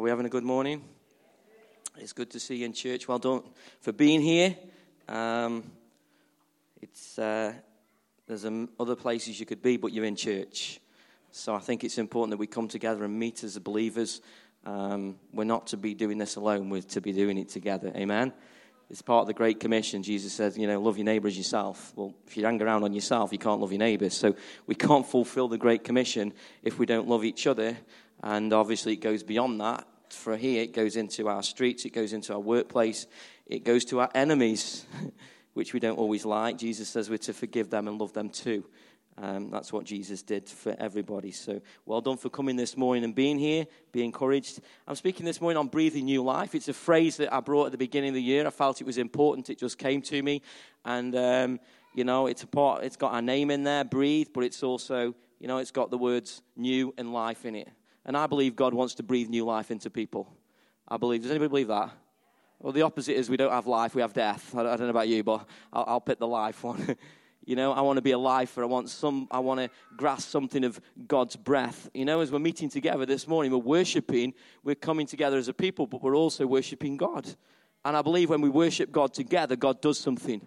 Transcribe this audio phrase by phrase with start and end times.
[0.00, 0.82] Are we having a good morning?
[1.98, 3.06] It's good to see you in church.
[3.06, 3.42] Well done
[3.82, 4.56] for being here.
[5.06, 5.62] Um,
[6.80, 7.52] it's uh,
[8.26, 10.80] there's um, other places you could be, but you're in church.
[11.32, 14.22] So I think it's important that we come together and meet as believers.
[14.64, 17.92] Um, we're not to be doing this alone; we're to be doing it together.
[17.94, 18.32] Amen.
[18.88, 20.02] It's part of the Great Commission.
[20.02, 21.92] Jesus says, you know, love your neighbor as yourself.
[21.94, 24.14] Well, if you hang around on yourself, you can't love your neighbors.
[24.14, 24.34] So
[24.66, 26.32] we can't fulfill the Great Commission
[26.62, 27.76] if we don't love each other.
[28.22, 29.86] And obviously, it goes beyond that.
[30.12, 33.06] For here, it goes into our streets, it goes into our workplace,
[33.46, 34.86] it goes to our enemies,
[35.54, 36.58] which we don't always like.
[36.58, 38.64] Jesus says we're to forgive them and love them too.
[39.18, 41.30] Um, that's what Jesus did for everybody.
[41.30, 43.66] So well done for coming this morning and being here.
[43.92, 44.60] Be encouraged.
[44.86, 46.54] I'm speaking this morning on breathing new life.
[46.54, 48.46] It's a phrase that I brought at the beginning of the year.
[48.46, 49.50] I felt it was important.
[49.50, 50.42] It just came to me,
[50.86, 51.60] and um,
[51.94, 52.84] you know, it's a part.
[52.84, 55.98] It's got our name in there, breathe, but it's also, you know, it's got the
[55.98, 57.68] words new and life in it.
[58.04, 60.32] And I believe God wants to breathe new life into people.
[60.88, 61.22] I believe.
[61.22, 61.90] Does anybody believe that?
[62.58, 64.54] Well, the opposite is we don't have life, we have death.
[64.54, 66.96] I don't know about you, but I'll, I'll pick the life one.
[67.46, 68.62] You know, I want to be a lifer.
[68.62, 69.26] I want some.
[69.30, 71.88] I want to grasp something of God's breath.
[71.94, 74.34] You know, as we're meeting together this morning, we're worshiping.
[74.62, 77.26] We're coming together as a people, but we're also worshiping God.
[77.84, 80.46] And I believe when we worship God together, God does something.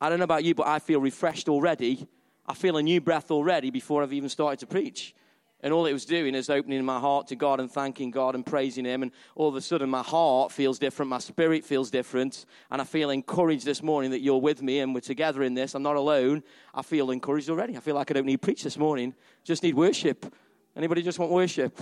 [0.00, 2.08] I don't know about you, but I feel refreshed already.
[2.46, 5.14] I feel a new breath already before I've even started to preach.
[5.62, 8.44] And all it was doing is opening my heart to God and thanking God and
[8.44, 9.02] praising Him.
[9.02, 12.46] And all of a sudden, my heart feels different, my spirit feels different.
[12.70, 15.74] And I feel encouraged this morning that you're with me and we're together in this.
[15.74, 16.42] I'm not alone.
[16.74, 17.76] I feel encouraged already.
[17.76, 20.34] I feel like I don't need preach this morning, just need worship.
[20.74, 21.78] Anybody just want worship?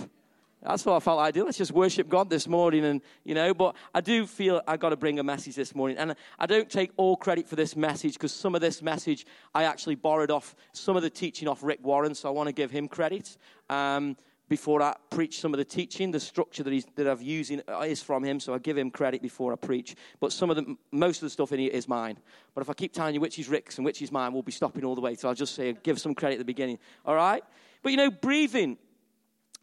[0.63, 1.43] That's what I felt I do.
[1.43, 2.85] Let's just worship God this morning.
[2.85, 5.97] And, you know, but I do feel I got to bring a message this morning.
[5.97, 9.63] And I don't take all credit for this message because some of this message I
[9.63, 12.13] actually borrowed off some of the teaching off Rick Warren.
[12.13, 13.37] So I want to give him credit.
[13.69, 14.15] Um,
[14.49, 17.53] before I preach some of the teaching, the structure that, he's, that I've used
[17.85, 19.95] is from him, so I give him credit before I preach.
[20.19, 22.17] But some of the, most of the stuff in here is mine.
[22.53, 24.51] But if I keep telling you which is Rick's and which is mine, we'll be
[24.51, 25.15] stopping all the way.
[25.15, 26.79] So I'll just say, give some credit at the beginning.
[27.05, 27.41] All right?
[27.81, 28.77] But you know, breathing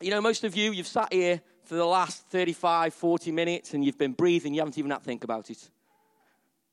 [0.01, 3.85] you know, most of you, you've sat here for the last 35, 40 minutes and
[3.85, 4.55] you've been breathing.
[4.55, 5.71] You haven't even had to think about it.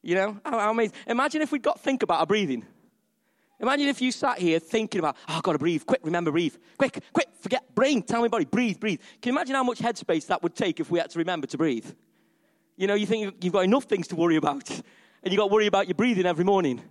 [0.02, 0.88] You know, how, how.
[1.08, 2.66] Imagine if we'd got to think about our breathing.
[3.59, 5.86] Imagine if you sat here thinking about, oh, I've got to breathe.
[5.86, 6.56] Quick, remember, breathe.
[6.78, 9.00] Quick, quick, forget, brain, tell me body, breathe, breathe.
[9.22, 11.57] Can you imagine how much headspace that would take if we had to remember to
[11.57, 11.90] breathe?
[12.75, 14.69] You know, you think you've got enough things to worry about,
[15.24, 16.81] and you've got to worry about your breathing every morning.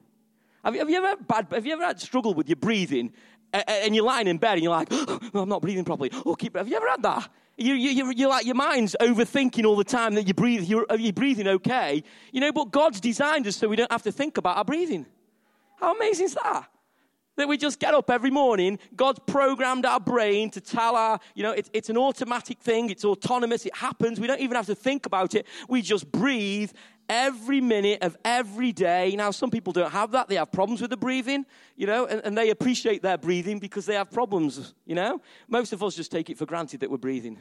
[0.65, 3.13] Have you, have you ever bad, have you ever had struggle with your breathing
[3.55, 6.11] and you're lying in bed and you're like, oh, I'm not breathing properly.
[6.27, 6.57] Oh, keep.
[6.57, 7.29] Have you ever had that?
[7.57, 10.65] You, you, you're like your mind's overthinking all the time that you breathe.
[10.65, 12.03] You're, uh, are breathing okay?
[12.33, 15.07] You know, but God's designed us so we don't have to think about our breathing.
[15.77, 16.69] How amazing is that?
[17.37, 18.79] That we just get up every morning.
[18.97, 22.91] God's programmed our brain to tell our, you know, it, it's an automatic thing.
[22.91, 23.67] It's autonomous.
[23.67, 24.19] It happens.
[24.19, 25.47] We don't even have to think about it.
[25.69, 26.73] We just breathe
[27.09, 29.15] every minute of every day.
[29.17, 30.29] Now, some people don't have that.
[30.29, 33.87] They have problems with the breathing, you know, and, and, they appreciate their breathing because
[33.87, 35.21] they have problems, you know.
[35.49, 37.39] Most of us just take it for granted that we're breathing.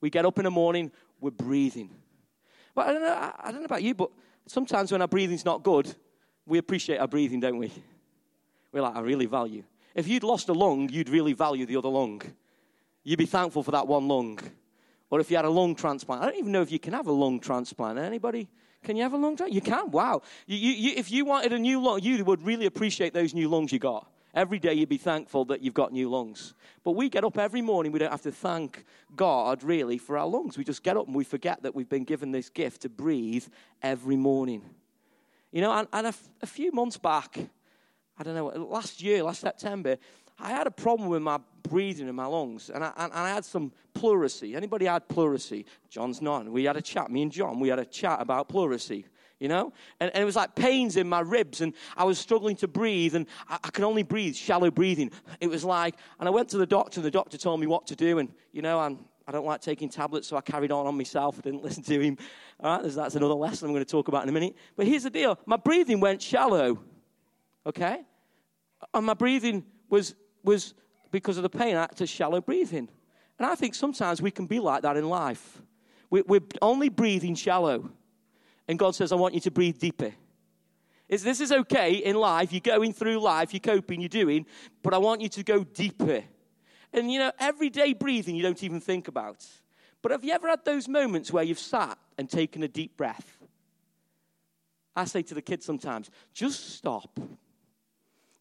[0.00, 1.90] We get up in the morning, we're breathing.
[2.74, 4.10] But I don't know, I, don't know about you, but
[4.46, 5.94] sometimes when our breathing's not good,
[6.46, 7.72] we appreciate our breathing, don't we?
[8.72, 9.64] We're like, I really value.
[9.94, 12.22] If you'd lost a lung, you'd really value the other lung.
[13.04, 14.38] You'd be thankful for that one lung.
[15.10, 17.06] Or if you had a lung transplant, I don't even know if you can have
[17.06, 17.98] a lung transplant.
[17.98, 18.48] Anybody?
[18.84, 19.54] Can you have a lung transplant?
[19.54, 19.90] You can.
[19.90, 20.22] Wow.
[20.46, 23.72] You, you, if you wanted a new lung, you would really appreciate those new lungs
[23.72, 24.08] you got.
[24.34, 26.54] Every day you'd be thankful that you've got new lungs.
[26.84, 28.84] But we get up every morning, we don't have to thank
[29.14, 30.56] God really for our lungs.
[30.56, 33.46] We just get up and we forget that we've been given this gift to breathe
[33.82, 34.62] every morning.
[35.52, 37.38] You know, and, and a, a few months back,
[38.18, 39.98] I don't know, last year, last September,
[40.38, 43.44] I had a problem with my breathing in my lungs, and I, and I had
[43.44, 44.54] some pleurisy.
[44.56, 45.64] Anybody had pleurisy?
[45.88, 46.46] John's not.
[46.48, 49.04] We had a chat, me and John, we had a chat about pleurisy
[49.42, 49.72] you know?
[49.98, 53.16] And, and, it was like pains in my ribs, and I was struggling to breathe,
[53.16, 55.10] and I, I could only breathe, shallow breathing.
[55.40, 57.88] It was like, and I went to the doctor, and the doctor told me what
[57.88, 60.86] to do, and, you know, I'm, I don't like taking tablets, so I carried on
[60.86, 61.38] on myself.
[61.38, 62.18] I didn't listen to him.
[62.60, 64.54] All right, that's another lesson I'm going to talk about in a minute.
[64.76, 66.78] But here's the deal my breathing went shallow,
[67.66, 68.02] okay?
[68.94, 70.74] And my breathing was, was
[71.10, 72.88] because of the pain, I had to shallow breathing.
[73.38, 75.62] And I think sometimes we can be like that in life.
[76.10, 77.90] We're only breathing shallow.
[78.68, 80.12] And God says, I want you to breathe deeper.
[81.08, 82.52] This is okay in life.
[82.52, 84.46] You're going through life, you're coping, you're doing,
[84.82, 86.22] but I want you to go deeper.
[86.92, 89.46] And you know, everyday breathing you don't even think about.
[90.00, 93.38] But have you ever had those moments where you've sat and taken a deep breath?
[94.94, 97.18] I say to the kids sometimes, just stop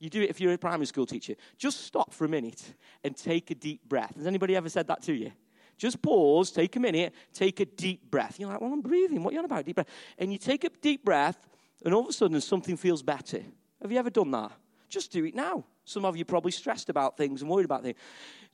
[0.01, 1.36] you do it if you're a primary school teacher.
[1.57, 4.15] Just stop for a minute and take a deep breath.
[4.15, 5.31] Has anybody ever said that to you?
[5.77, 8.39] Just pause, take a minute, take a deep breath.
[8.39, 9.24] You're like, well, I'm breathing.
[9.24, 9.63] What are you on about?
[9.63, 9.89] Deep breath.
[10.18, 11.48] And you take a deep breath,
[11.86, 13.42] and all of a sudden something feels better.
[13.81, 14.51] Have you ever done that?
[14.89, 15.63] Just do it now.
[15.86, 17.98] Some of you probably stressed about things and worried about things.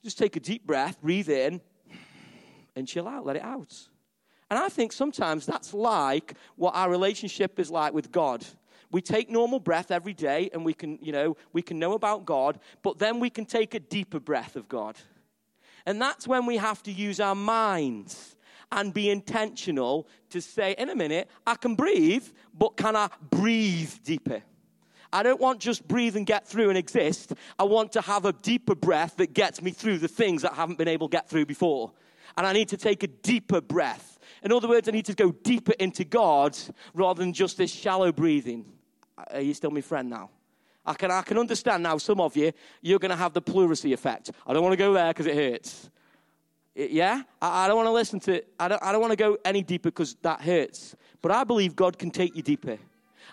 [0.04, 1.62] Just take a deep breath, breathe in,
[2.76, 3.74] and chill out, let it out.
[4.50, 8.44] And I think sometimes that's like what our relationship is like with God.
[8.90, 12.24] We take normal breath every day and we can, you know, we can know about
[12.24, 14.96] God, but then we can take a deeper breath of God.
[15.84, 18.36] And that's when we have to use our minds
[18.72, 23.92] and be intentional to say, in a minute, I can breathe, but can I breathe
[24.04, 24.42] deeper?
[25.12, 27.32] I don't want just breathe and get through and exist.
[27.58, 30.56] I want to have a deeper breath that gets me through the things that I
[30.56, 31.92] haven't been able to get through before.
[32.36, 34.18] And I need to take a deeper breath.
[34.42, 36.56] In other words, I need to go deeper into God
[36.92, 38.66] rather than just this shallow breathing.
[39.32, 40.30] Are you still my friend now?
[40.84, 43.92] I can, I can understand now, some of you, you're going to have the pleurisy
[43.92, 44.30] effect.
[44.46, 45.90] I don't want to go there because it hurts.
[46.74, 47.22] Yeah?
[47.42, 49.62] I, I don't want to listen to, I don't, I don't want to go any
[49.62, 50.96] deeper because that hurts.
[51.20, 52.78] But I believe God can take you deeper.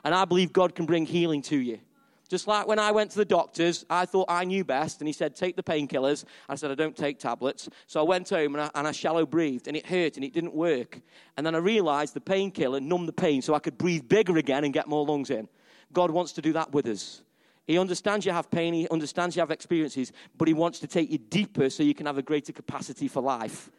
[0.03, 1.79] And I believe God can bring healing to you.
[2.27, 5.13] Just like when I went to the doctors, I thought I knew best, and he
[5.13, 6.25] said, Take the painkillers.
[6.49, 7.69] I said, I don't take tablets.
[7.85, 10.33] So I went home and I, and I shallow breathed, and it hurt and it
[10.33, 10.99] didn't work.
[11.37, 14.63] And then I realized the painkiller numbed the pain so I could breathe bigger again
[14.63, 15.47] and get more lungs in.
[15.93, 17.21] God wants to do that with us.
[17.67, 21.09] He understands you have pain, he understands you have experiences, but he wants to take
[21.09, 23.71] you deeper so you can have a greater capacity for life.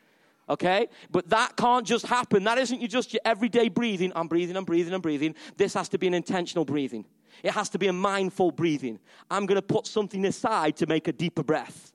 [0.49, 0.89] Okay?
[1.11, 2.45] But that can't just happen.
[2.45, 4.13] That isn't just your everyday breathing.
[4.17, 5.35] I'm breathing, I'm breathing, I'm breathing.
[5.57, 7.05] This has to be an intentional breathing.
[7.43, 8.99] It has to be a mindful breathing.
[9.31, 11.93] I'm going to put something aside to make a deeper breath.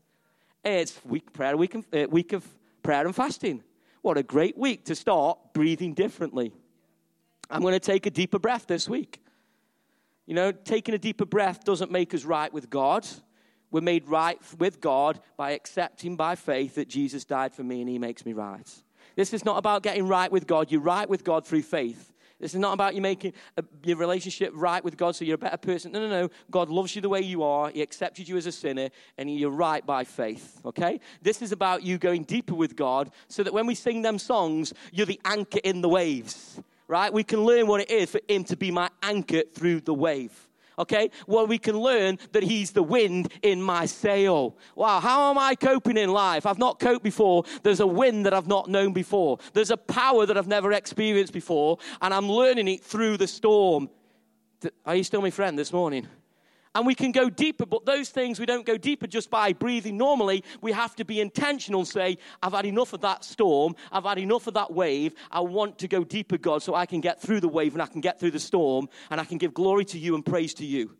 [0.63, 2.47] It's week prayer week, of, uh, week of
[2.83, 3.63] prayer and fasting.
[4.01, 6.53] What a great week to start breathing differently.
[7.49, 9.21] I'm going to take a deeper breath this week.
[10.31, 13.05] You know, taking a deeper breath doesn't make us right with God.
[13.69, 17.89] We're made right with God by accepting by faith that Jesus died for me and
[17.89, 18.65] he makes me right.
[19.17, 20.71] This is not about getting right with God.
[20.71, 22.13] You're right with God through faith.
[22.39, 25.37] This is not about you making a, your relationship right with God so you're a
[25.37, 25.91] better person.
[25.91, 26.29] No, no, no.
[26.49, 27.69] God loves you the way you are.
[27.69, 28.87] He accepted you as a sinner
[29.17, 30.61] and you're right by faith.
[30.63, 31.01] Okay?
[31.21, 34.73] This is about you going deeper with God so that when we sing them songs,
[34.93, 36.61] you're the anchor in the waves
[36.91, 37.13] right?
[37.13, 40.49] We can learn what it is for Him to be my anchor through the wave.
[40.77, 41.09] Okay?
[41.25, 44.57] Well, we can learn that He's the wind in my sail.
[44.75, 46.45] Wow, how am I coping in life?
[46.45, 47.45] I've not coped before.
[47.63, 49.39] There's a wind that I've not known before.
[49.53, 53.89] There's a power that I've never experienced before, and I'm learning it through the storm.
[54.85, 56.07] Are you still my friend this morning?
[56.73, 59.97] And we can go deeper, but those things we don't go deeper just by breathing
[59.97, 60.43] normally.
[60.61, 63.75] We have to be intentional say, I've had enough of that storm.
[63.91, 65.13] I've had enough of that wave.
[65.31, 67.87] I want to go deeper, God, so I can get through the wave and I
[67.87, 70.65] can get through the storm and I can give glory to you and praise to
[70.65, 70.95] you.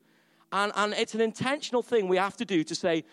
[0.52, 3.06] And, and it's an intentional thing we have to do to say,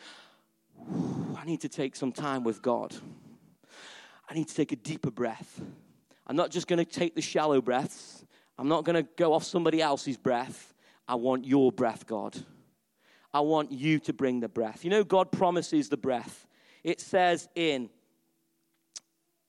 [1.36, 2.94] I need to take some time with God.
[4.28, 5.60] I need to take a deeper breath.
[6.26, 8.24] I'm not just going to take the shallow breaths.
[8.58, 10.74] I'm not going to go off somebody else's breath.
[11.08, 12.36] I want your breath, God.
[13.32, 14.84] I want you to bring the breath.
[14.84, 16.46] You know, God promises the breath.
[16.84, 17.90] It says in,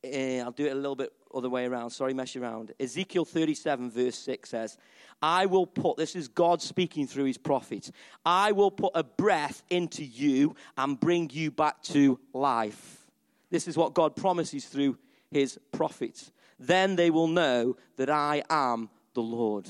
[0.03, 1.91] uh, I'll do it a little bit other way around.
[1.91, 2.73] Sorry, mess around.
[2.79, 4.77] Ezekiel 37, verse 6 says,
[5.21, 7.91] I will put, this is God speaking through his prophets,
[8.25, 13.05] I will put a breath into you and bring you back to life.
[13.49, 14.97] This is what God promises through
[15.29, 16.31] his prophets.
[16.59, 19.69] Then they will know that I am the Lord.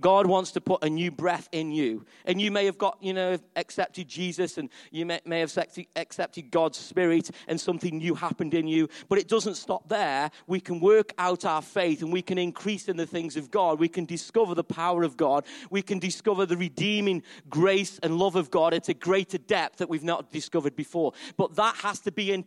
[0.00, 2.04] God wants to put a new breath in you.
[2.24, 5.56] And you may have got, you know, accepted Jesus and you may, may have
[5.96, 8.88] accepted God's Spirit and something new happened in you.
[9.08, 10.30] But it doesn't stop there.
[10.46, 13.78] We can work out our faith and we can increase in the things of God.
[13.78, 15.44] We can discover the power of God.
[15.70, 19.88] We can discover the redeeming grace and love of God at a greater depth that
[19.88, 21.12] we've not discovered before.
[21.36, 22.44] But that has to be in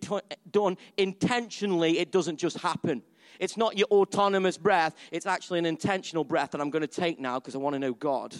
[0.51, 1.99] done intentionally.
[1.99, 3.03] It doesn't just happen.
[3.39, 7.19] It's not your autonomous breath, it's actually an intentional breath that I'm going to take
[7.19, 8.35] now because I want to know God.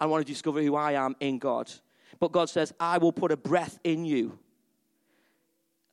[0.00, 1.70] I want to discover who I am in God.
[2.18, 4.38] But God says, I will put a breath in you.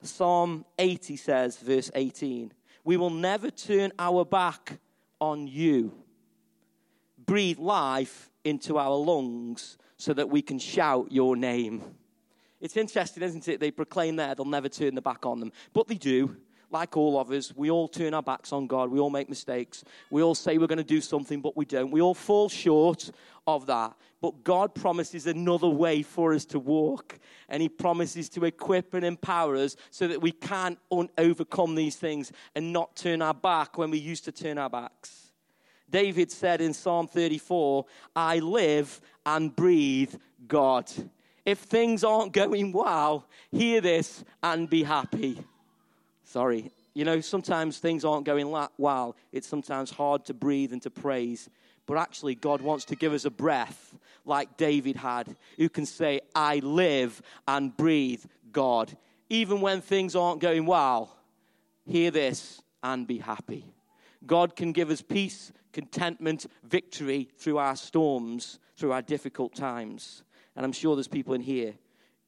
[0.01, 4.79] Psalm 80 says, verse 18, We will never turn our back
[5.19, 5.93] on you.
[7.25, 11.83] Breathe life into our lungs so that we can shout your name.
[12.61, 13.59] It's interesting, isn't it?
[13.59, 16.37] They proclaim there they'll never turn the back on them, but they do
[16.71, 18.89] like all of us, we all turn our backs on God.
[18.89, 19.83] We all make mistakes.
[20.09, 21.91] We all say we're going to do something, but we don't.
[21.91, 23.11] We all fall short
[23.47, 23.95] of that.
[24.21, 27.19] But God promises another way for us to walk.
[27.49, 31.95] And He promises to equip and empower us so that we can un- overcome these
[31.95, 35.31] things and not turn our back when we used to turn our backs.
[35.89, 40.15] David said in Psalm 34, I live and breathe
[40.47, 40.91] God.
[41.45, 45.43] If things aren't going well, hear this and be happy.
[46.25, 49.15] Sorry, You know, sometimes things aren't going well.
[49.33, 51.49] It's sometimes hard to breathe and to praise.
[51.85, 56.21] But actually, God wants to give us a breath like David had, who can say,
[56.33, 58.97] I live and breathe God.
[59.29, 61.15] Even when things aren't going well,
[61.85, 63.65] hear this and be happy.
[64.25, 70.23] God can give us peace, contentment, victory through our storms, through our difficult times.
[70.55, 71.73] And I'm sure there's people in here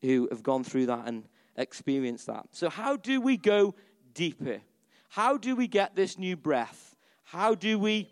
[0.02, 1.24] who have gone through that and
[1.58, 2.48] experienced that.
[2.52, 3.76] So, how do we go
[4.14, 4.62] deeper?
[5.10, 6.96] How do we get this new breath?
[7.24, 8.10] How do we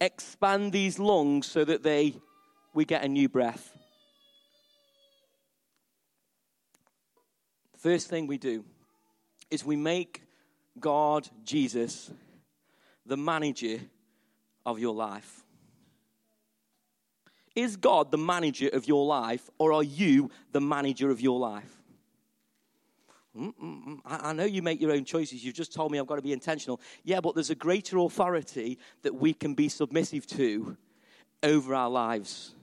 [0.00, 2.14] expand these lungs so that they
[2.74, 3.76] we get a new breath?
[7.76, 8.64] First thing we do
[9.50, 10.22] is we make
[10.78, 12.10] God, Jesus,
[13.04, 13.80] the manager
[14.64, 15.44] of your life.
[17.54, 21.81] Is God the manager of your life, or are you the manager of your life?
[24.04, 25.44] I know you make your own choices.
[25.44, 26.80] You've just told me I've got to be intentional.
[27.02, 30.76] Yeah, but there's a greater authority that we can be submissive to
[31.42, 32.54] over our lives.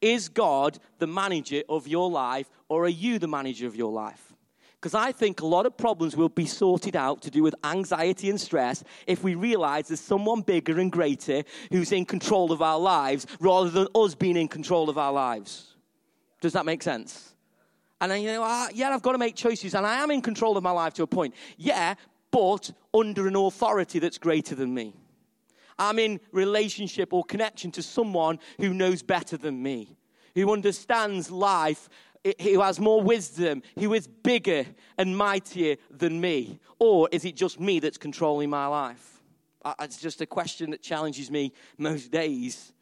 [0.00, 4.32] Is God the manager of your life, or are you the manager of your life?
[4.80, 8.28] Because I think a lot of problems will be sorted out to do with anxiety
[8.28, 12.78] and stress if we realize there's someone bigger and greater who's in control of our
[12.78, 15.74] lives rather than us being in control of our lives.
[16.42, 17.33] Does that make sense?
[18.00, 20.20] And then, you know, uh, yeah, I've got to make choices and I am in
[20.20, 21.34] control of my life to a point.
[21.56, 21.94] Yeah,
[22.30, 24.94] but under an authority that's greater than me.
[25.78, 29.96] I'm in relationship or connection to someone who knows better than me,
[30.34, 31.88] who understands life
[32.40, 34.64] who has more wisdom, who is bigger
[34.96, 36.58] and mightier than me?
[36.78, 39.22] Or is it just me that's controlling my life?
[39.80, 42.72] It's just a question that challenges me most days.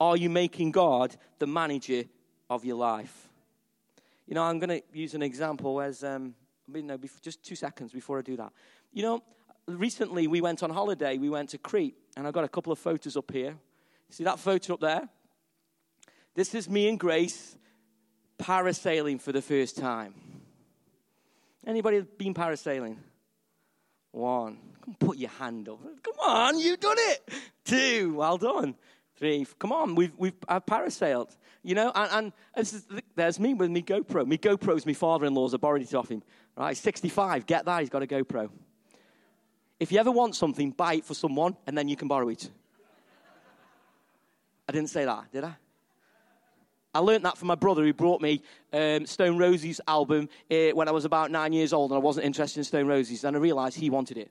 [0.00, 2.04] Are you making God the manager
[2.50, 3.27] of your life?
[4.28, 6.34] You know, I'm going to use an example as, um,
[6.72, 8.52] you know, just two seconds before I do that.
[8.92, 9.22] You know,
[9.66, 11.16] recently we went on holiday.
[11.16, 13.56] We went to Crete, and I've got a couple of photos up here.
[14.10, 15.08] See that photo up there?
[16.34, 17.56] This is me and Grace
[18.38, 20.14] parasailing for the first time?
[21.66, 22.98] Anybody been parasailing?
[24.12, 24.58] One.
[24.84, 25.80] Come put your hand up.
[26.02, 27.30] Come on, you've done it.
[27.64, 28.14] Two.
[28.14, 28.74] Well done.
[29.16, 29.46] Three.
[29.58, 31.34] Come on, we've we've I've parasailed.
[31.62, 32.86] You know, and, and is,
[33.16, 34.26] there's me with me GoPro.
[34.26, 35.54] Me GoPro's my father-in-law's.
[35.54, 36.22] I borrowed it off him.
[36.56, 37.46] Right, 65.
[37.46, 37.80] Get that.
[37.80, 38.50] He's got a GoPro.
[39.80, 42.50] If you ever want something, buy it for someone, and then you can borrow it.
[44.68, 45.54] I didn't say that, did I?
[46.94, 50.88] I learned that from my brother who brought me um, Stone Roses album uh, when
[50.88, 53.24] I was about nine years old and I wasn't interested in Stone Roses.
[53.24, 54.30] And I realized he wanted it.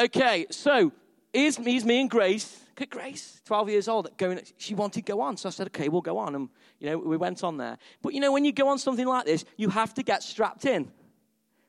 [0.00, 0.92] Okay, so
[1.32, 2.58] here's, here's me and Grace.
[2.90, 5.36] Grace, 12 years old, going, she wanted to go on.
[5.36, 6.34] So I said, okay, we'll go on.
[6.34, 6.48] And,
[6.80, 7.78] you know, we went on there.
[8.02, 10.64] But, you know, when you go on something like this, you have to get strapped
[10.64, 10.90] in.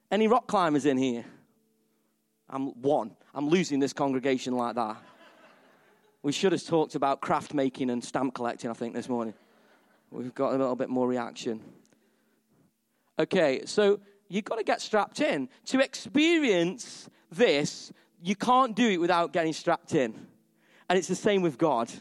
[0.09, 1.25] Any rock climbers in here?
[2.49, 3.15] I'm one.
[3.33, 4.97] I'm losing this congregation like that.
[6.23, 9.33] We should have talked about craft making and stamp collecting, I think, this morning.
[10.09, 11.59] We've got a little bit more reaction.
[13.19, 15.49] Okay, so you've got to get strapped in.
[15.65, 17.91] To experience this,
[18.23, 20.13] you can't do it without getting strapped in.
[20.89, 21.91] And it's the same with God.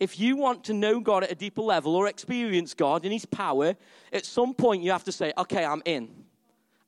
[0.00, 3.24] If you want to know God at a deeper level or experience God in His
[3.24, 3.76] power,
[4.12, 6.08] at some point you have to say, okay, I'm in.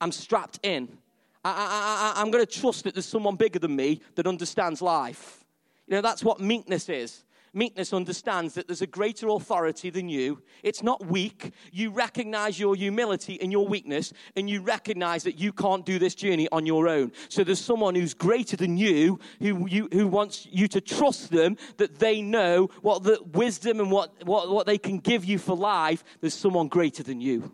[0.00, 0.98] I'm strapped in.
[1.44, 5.44] I, am going to trust that there's someone bigger than me that understands life.
[5.86, 7.22] You know, that's what meekness is.
[7.54, 10.42] Meekness understands that there's a greater authority than you.
[10.62, 11.52] It's not weak.
[11.72, 16.14] You recognize your humility and your weakness, and you recognize that you can't do this
[16.14, 17.12] journey on your own.
[17.28, 21.56] So there's someone who's greater than you who, you, who wants you to trust them,
[21.76, 25.56] that they know what the wisdom and what, what, what they can give you for
[25.56, 26.02] life.
[26.20, 27.52] There's someone greater than you.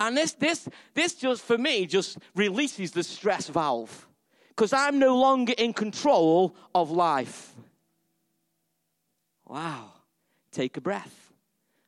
[0.00, 4.06] And this, this, this just, for me, just releases the stress valve.
[4.48, 7.54] Because I'm no longer in control of life.
[9.48, 9.92] Wow.
[10.52, 11.32] Take a breath.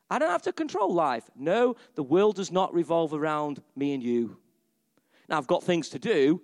[0.09, 1.29] I don't have to control life.
[1.35, 4.37] No, the world does not revolve around me and you.
[5.29, 6.41] Now, I've got things to do,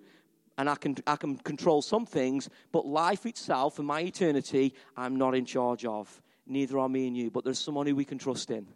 [0.56, 5.16] and I can, I can control some things, but life itself and my eternity, I'm
[5.16, 6.22] not in charge of.
[6.46, 8.66] Neither are me and you, but there's someone who we can trust in.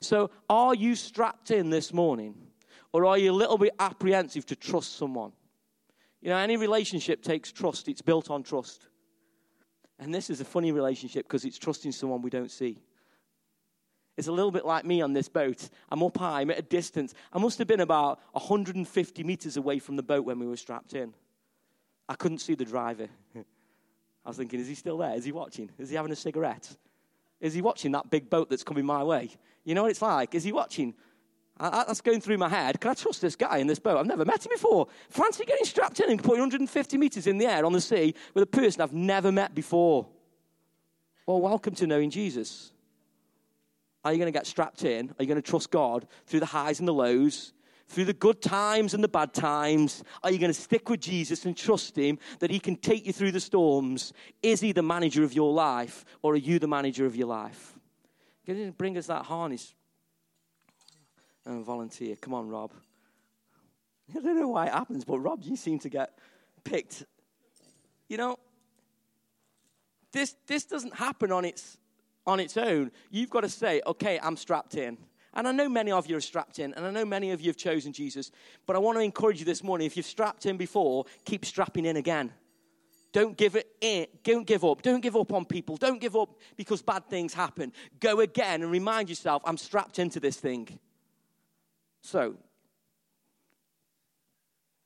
[0.00, 2.36] So, are you strapped in this morning?
[2.92, 5.32] Or are you a little bit apprehensive to trust someone?
[6.22, 8.86] You know, any relationship takes trust, it's built on trust.
[10.00, 12.78] And this is a funny relationship because it's trusting someone we don't see.
[14.16, 15.68] It's a little bit like me on this boat.
[15.90, 17.14] I'm up high, I'm at a distance.
[17.32, 20.94] I must have been about 150 meters away from the boat when we were strapped
[20.94, 21.14] in.
[22.08, 23.08] I couldn't see the driver.
[23.36, 25.14] I was thinking, is he still there?
[25.14, 25.70] Is he watching?
[25.78, 26.76] Is he having a cigarette?
[27.40, 29.30] Is he watching that big boat that's coming my way?
[29.64, 30.34] You know what it's like?
[30.34, 30.94] Is he watching?
[31.60, 32.80] I, that's going through my head.
[32.80, 33.98] Can I trust this guy in this boat?
[33.98, 34.88] I've never met him before.
[35.10, 38.42] Fancy getting strapped in and putting 150 meters in the air on the sea with
[38.42, 40.08] a person I've never met before.
[41.26, 42.72] Well, welcome to knowing Jesus.
[44.04, 45.10] Are you going to get strapped in?
[45.10, 47.52] Are you going to trust God through the highs and the lows?
[47.88, 50.02] Through the good times and the bad times?
[50.22, 53.12] Are you going to stick with Jesus and trust Him that He can take you
[53.12, 54.14] through the storms?
[54.42, 57.78] Is He the manager of your life or are you the manager of your life?
[58.46, 59.74] Can you bring us that harness?
[61.46, 62.16] And volunteer.
[62.16, 62.72] Come on, Rob.
[64.16, 66.18] I don't know why it happens, but Rob, you seem to get
[66.64, 67.04] picked.
[68.08, 68.38] You know,
[70.12, 71.78] this, this doesn't happen on its
[72.26, 74.98] on its own, you've got to say, okay, I'm strapped in.
[75.32, 77.48] And I know many of you are strapped in, and I know many of you
[77.48, 78.32] have chosen Jesus,
[78.66, 81.84] but I want to encourage you this morning if you've strapped in before, keep strapping
[81.84, 82.32] in again.
[83.12, 84.06] Don't give it in.
[84.22, 84.82] Don't give up.
[84.82, 85.76] Don't give up on people.
[85.76, 87.72] Don't give up because bad things happen.
[87.98, 90.78] Go again and remind yourself, I'm strapped into this thing.
[92.02, 92.34] So,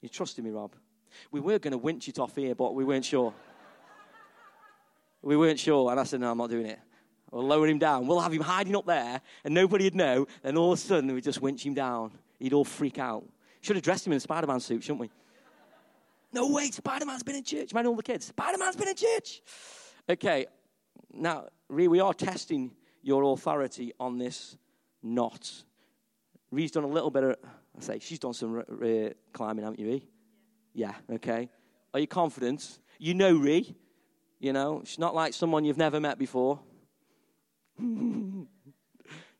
[0.00, 0.74] you trusting me, Rob?
[1.30, 3.32] We were going to winch it off here, but we weren't sure.
[5.22, 6.78] we weren't sure, and I said, no, I'm not doing it.
[7.30, 8.06] We'll lower him down.
[8.06, 10.26] We'll have him hiding up there, and nobody would know.
[10.42, 12.12] And all of a sudden, we just winch him down.
[12.38, 13.24] He'd all freak out.
[13.60, 15.10] Should have dressed him in a Spider Man suit, shouldn't we?
[16.32, 17.72] No, wait, Spider Man's been in church.
[17.72, 18.26] Imagine all the kids.
[18.26, 19.40] Spider Man's been in church.
[20.10, 20.46] Okay,
[21.12, 24.56] now, Re we are testing your authority on this
[25.02, 25.64] knot.
[26.54, 27.36] Ree's done a little bit of,
[27.76, 30.08] I say, she's done some uh, climbing, haven't you, Ree?
[30.72, 30.92] Yeah.
[31.08, 31.50] yeah, okay.
[31.92, 32.78] Are you confident?
[32.98, 33.74] You know Ree.
[34.40, 36.60] You know, she's not like someone you've never met before.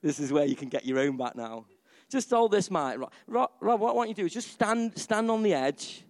[0.03, 1.67] this is where you can get your own back now.
[2.11, 2.99] Just hold this mic.
[3.27, 6.05] Rob, Rob, what I want you to do is just stand, stand on the edge.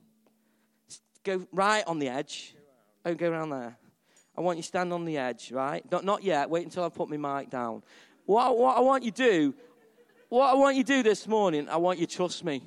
[1.22, 2.54] Go right on the edge.
[3.04, 3.76] Oh, go around there.
[4.36, 5.84] I want you to stand on the edge, right?
[5.90, 6.50] Not, not yet.
[6.50, 7.82] Wait until I put my mic down.
[8.26, 9.54] What, what I want you to do,
[10.28, 12.62] what I want you to do this morning, I want you to trust me.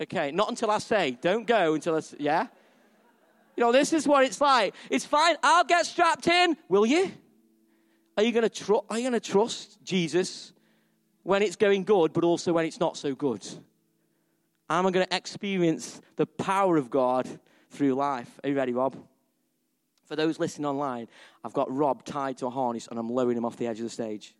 [0.00, 1.16] Okay, not until I say.
[1.20, 2.46] Don't go until I say, yeah?
[3.56, 4.74] You know, this is what it's like.
[4.90, 5.36] It's fine.
[5.42, 6.56] I'll get strapped in.
[6.68, 7.12] Will you?
[8.16, 10.52] Are you going to tr- are you going to trust Jesus
[11.22, 13.46] when it's going good, but also when it's not so good?
[14.68, 17.28] Am I going to experience the power of God
[17.70, 18.40] through life?
[18.42, 18.96] Are you ready, Rob?
[20.06, 21.08] For those listening online,
[21.44, 23.84] I've got Rob tied to a harness and I'm lowering him off the edge of
[23.84, 24.34] the stage.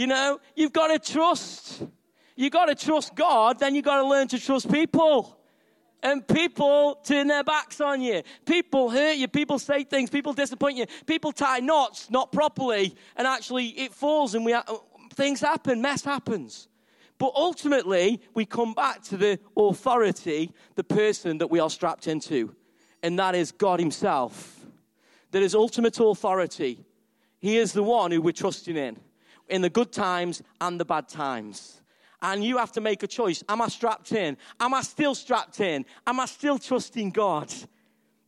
[0.00, 1.82] You know, you've got to trust.
[2.34, 5.38] You've got to trust God, then you've got to learn to trust people.
[6.02, 8.22] And people turn their backs on you.
[8.46, 9.28] People hurt you.
[9.28, 10.08] People say things.
[10.08, 10.86] People disappoint you.
[11.04, 12.96] People tie knots not properly.
[13.14, 14.56] And actually, it falls and we
[15.12, 15.82] things happen.
[15.82, 16.68] Mess happens.
[17.18, 22.56] But ultimately, we come back to the authority, the person that we are strapped into.
[23.02, 24.64] And that is God Himself.
[25.32, 26.86] That is ultimate authority.
[27.38, 28.96] He is the one who we're trusting in,
[29.50, 31.80] in the good times and the bad times.
[32.22, 33.42] And you have to make a choice.
[33.48, 34.36] Am I strapped in?
[34.58, 35.86] Am I still strapped in?
[36.06, 37.52] Am I still trusting God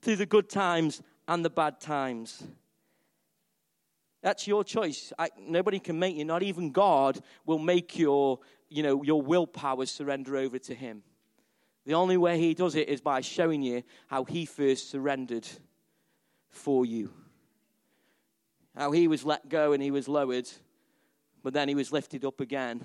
[0.00, 2.42] through the good times and the bad times?
[4.22, 5.12] That's your choice.
[5.18, 6.24] I, nobody can make you.
[6.24, 11.02] Not even God will make your, you know, your willpower surrender over to Him.
[11.84, 15.46] The only way He does it is by showing you how He first surrendered
[16.48, 17.12] for you
[18.76, 20.48] how he was let go and he was lowered,
[21.42, 22.84] but then he was lifted up again.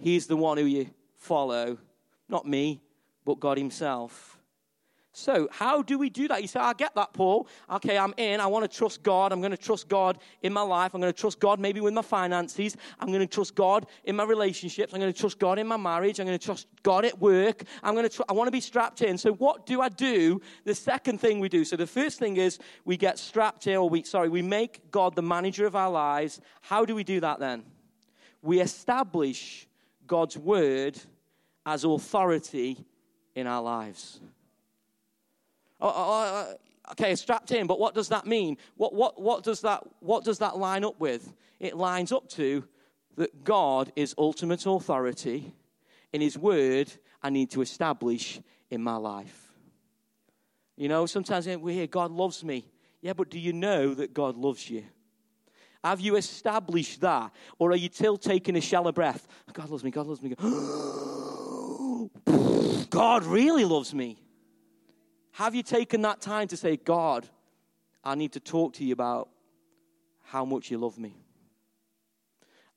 [0.00, 1.78] He's the one who you follow,
[2.28, 2.82] not me,
[3.24, 4.33] but God Himself.
[5.16, 6.42] So, how do we do that?
[6.42, 7.46] You say, I get that, Paul.
[7.70, 8.40] Okay, I'm in.
[8.40, 9.30] I want to trust God.
[9.30, 10.92] I'm going to trust God in my life.
[10.92, 12.76] I'm going to trust God maybe with my finances.
[12.98, 14.92] I'm going to trust God in my relationships.
[14.92, 16.18] I'm going to trust God in my marriage.
[16.18, 17.62] I'm going to trust God at work.
[17.84, 19.16] I'm going to tr- I want to be strapped in.
[19.16, 20.40] So, what do I do?
[20.64, 21.64] The second thing we do.
[21.64, 25.14] So, the first thing is we get strapped in, or we, sorry, we make God
[25.14, 26.40] the manager of our lives.
[26.60, 27.62] How do we do that then?
[28.42, 29.68] We establish
[30.08, 30.98] God's word
[31.64, 32.84] as authority
[33.36, 34.20] in our lives.
[35.84, 36.54] Oh, oh, oh,
[36.92, 38.56] okay, strapped in, but what does that mean?
[38.78, 41.30] What, what, what, does that, what does that line up with?
[41.60, 42.64] It lines up to
[43.16, 45.52] that God is ultimate authority
[46.14, 46.90] in His Word
[47.22, 49.52] I need to establish in my life.
[50.76, 52.64] You know, sometimes we hear God loves me.
[53.02, 54.84] Yeah, but do you know that God loves you?
[55.84, 57.30] Have you established that?
[57.58, 59.28] Or are you still taking a shallow breath?
[59.52, 60.30] God loves me, God loves me.
[62.88, 64.23] God really loves me.
[65.34, 67.28] Have you taken that time to say, God,
[68.04, 69.28] I need to talk to you about
[70.22, 71.16] how much you love me?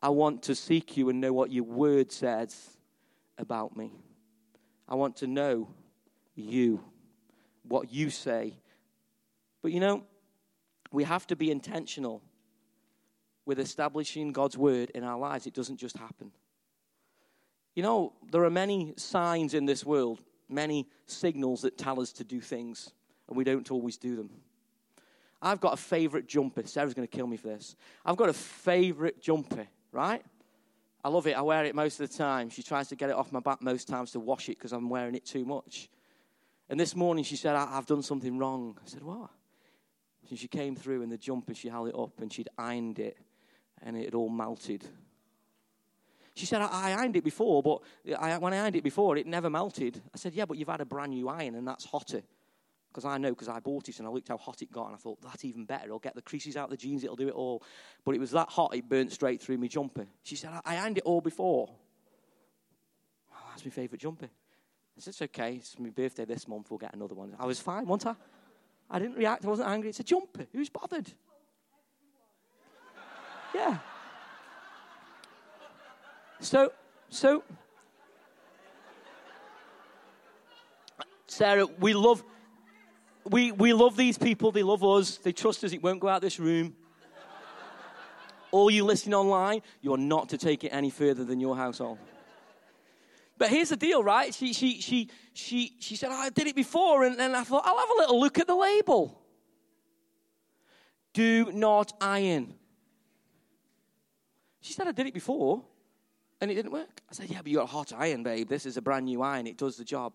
[0.01, 2.77] I want to seek you and know what your word says
[3.37, 3.91] about me.
[4.87, 5.69] I want to know
[6.33, 6.83] you,
[7.61, 8.57] what you say.
[9.61, 10.03] But you know,
[10.91, 12.23] we have to be intentional
[13.45, 15.45] with establishing God's word in our lives.
[15.45, 16.31] It doesn't just happen.
[17.75, 22.23] You know, there are many signs in this world, many signals that tell us to
[22.23, 22.91] do things,
[23.27, 24.29] and we don't always do them.
[25.41, 26.65] I've got a favorite jumper.
[26.65, 27.75] Sarah's going to kill me for this.
[28.05, 30.23] I've got a favorite jumper, right?
[31.03, 31.37] I love it.
[31.37, 32.49] I wear it most of the time.
[32.49, 34.89] She tries to get it off my back most times to wash it because I'm
[34.89, 35.89] wearing it too much.
[36.69, 38.77] And this morning she said, I've done something wrong.
[38.83, 39.29] I said, What?
[40.29, 43.17] And she came through in the jumper, she held it up and she'd ironed it
[43.81, 44.83] and it had all melted.
[46.37, 47.81] She said, I, ironed it before, but
[48.19, 49.99] I, when I ironed it before, it never melted.
[50.13, 52.21] I said, Yeah, but you've had a brand new iron and that's hotter.
[52.89, 54.95] Because I know, because I bought it and I looked how hot it got, and
[54.95, 55.85] I thought, that's even better.
[55.85, 57.63] It'll get the creases out of the jeans, it'll do it all.
[58.05, 60.05] But it was that hot, it burnt straight through my jumper.
[60.21, 61.69] She said, I, I ironed it all before.
[63.33, 64.25] Oh, that's my favourite jumper.
[64.25, 67.35] I said, It's okay, it's my birthday this month, we'll get another one.
[67.39, 68.95] I was fine, wasn't I?
[68.95, 69.89] I didn't react, I wasn't angry.
[69.89, 70.45] It's a jumper.
[70.53, 71.11] Who's bothered?
[73.55, 73.79] Yeah.
[76.39, 76.71] So,
[77.09, 77.43] so,
[81.25, 82.23] Sarah, we love,
[83.25, 84.51] we, we love these people.
[84.51, 85.17] They love us.
[85.17, 85.73] They trust us.
[85.73, 86.75] It won't go out this room.
[88.51, 91.97] All you listening online, you're not to take it any further than your household.
[93.37, 94.33] But here's the deal, right?
[94.33, 97.63] She, she, she, she, she said, oh, I did it before, and, and I thought,
[97.65, 99.21] I'll have a little look at the label.
[101.13, 102.55] Do not iron.
[104.61, 105.63] She said, I did it before
[106.41, 107.01] and it didn't work.
[107.09, 108.47] I said, Yeah, but you got a hot iron, babe.
[108.47, 109.47] This is a brand new iron.
[109.47, 110.13] It does the job.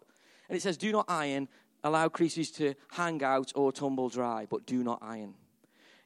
[0.48, 1.48] And it says, Do not iron,
[1.84, 5.34] allow creases to hang out or tumble dry, but do not iron.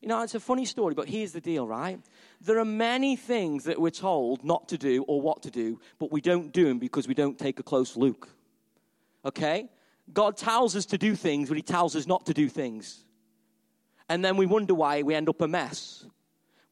[0.01, 1.99] You know, it's a funny story, but here's the deal, right?
[2.41, 6.13] There are many things that we're told not to do or what to do, but
[6.13, 8.29] we don't do them because we don't take a close look.
[9.25, 9.69] Okay?
[10.13, 13.05] God tells us to do things, but He tells us not to do things.
[14.09, 16.07] And then we wonder why we end up a mess.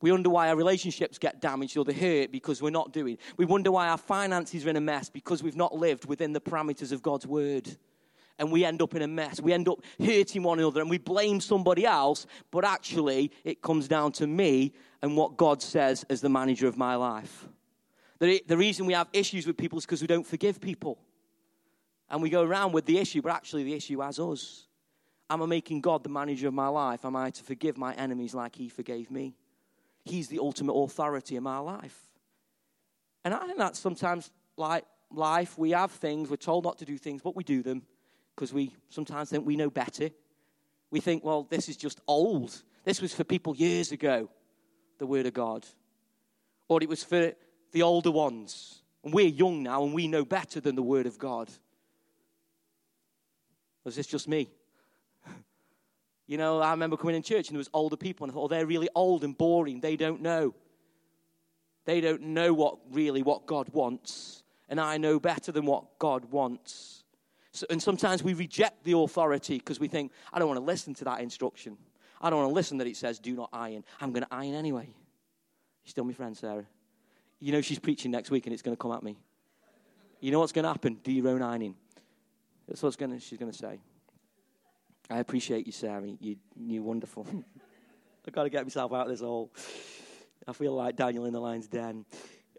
[0.04, 3.16] We wonder why our relationships get damaged or they hurt because we're not doing.
[3.38, 6.42] We wonder why our finances are in a mess because we've not lived within the
[6.42, 7.74] parameters of God's word.
[8.38, 9.40] And we end up in a mess.
[9.40, 13.88] We end up hurting one another and we blame somebody else, but actually it comes
[13.88, 17.48] down to me and what God says as the manager of my life.
[18.18, 20.98] The, the reason we have issues with people is because we don't forgive people.
[22.10, 24.66] And we go around with the issue, but actually the issue has us.
[25.30, 27.06] Am I making God the manager of my life?
[27.06, 29.34] Am I to forgive my enemies like He forgave me?
[30.04, 31.98] He's the ultimate authority in my life.
[33.24, 35.56] And I think that's sometimes like life.
[35.56, 37.82] We have things, we're told not to do things, but we do them
[38.34, 40.10] because we sometimes think we know better.
[40.90, 42.62] We think, well, this is just old.
[42.84, 44.28] This was for people years ago,
[44.98, 45.66] the Word of God.
[46.68, 47.32] Or it was for
[47.72, 48.82] the older ones.
[49.02, 51.50] And we're young now and we know better than the Word of God.
[53.84, 54.50] Or is this just me?
[56.26, 58.44] You know, I remember coming in church and there was older people and I thought,
[58.44, 59.80] oh, they're really old and boring.
[59.80, 60.54] They don't know.
[61.84, 64.42] They don't know what really what God wants.
[64.68, 67.04] And I know better than what God wants.
[67.52, 70.94] So, and sometimes we reject the authority because we think, I don't want to listen
[70.94, 71.76] to that instruction.
[72.20, 73.84] I don't want to listen that it says, do not iron.
[74.00, 74.86] I'm going to iron anyway.
[74.86, 76.64] You still my friend, Sarah?
[77.38, 79.18] You know she's preaching next week and it's going to come at me.
[80.20, 80.98] You know what's going to happen?
[81.04, 81.74] Do your own ironing.
[82.66, 83.78] That's what gonna, she's going to say.
[85.10, 86.06] I appreciate you, Sarah.
[86.20, 87.26] You, you're wonderful.
[88.26, 89.52] I've got to get myself out of this hole.
[90.46, 92.04] I feel like Daniel in the lion's den.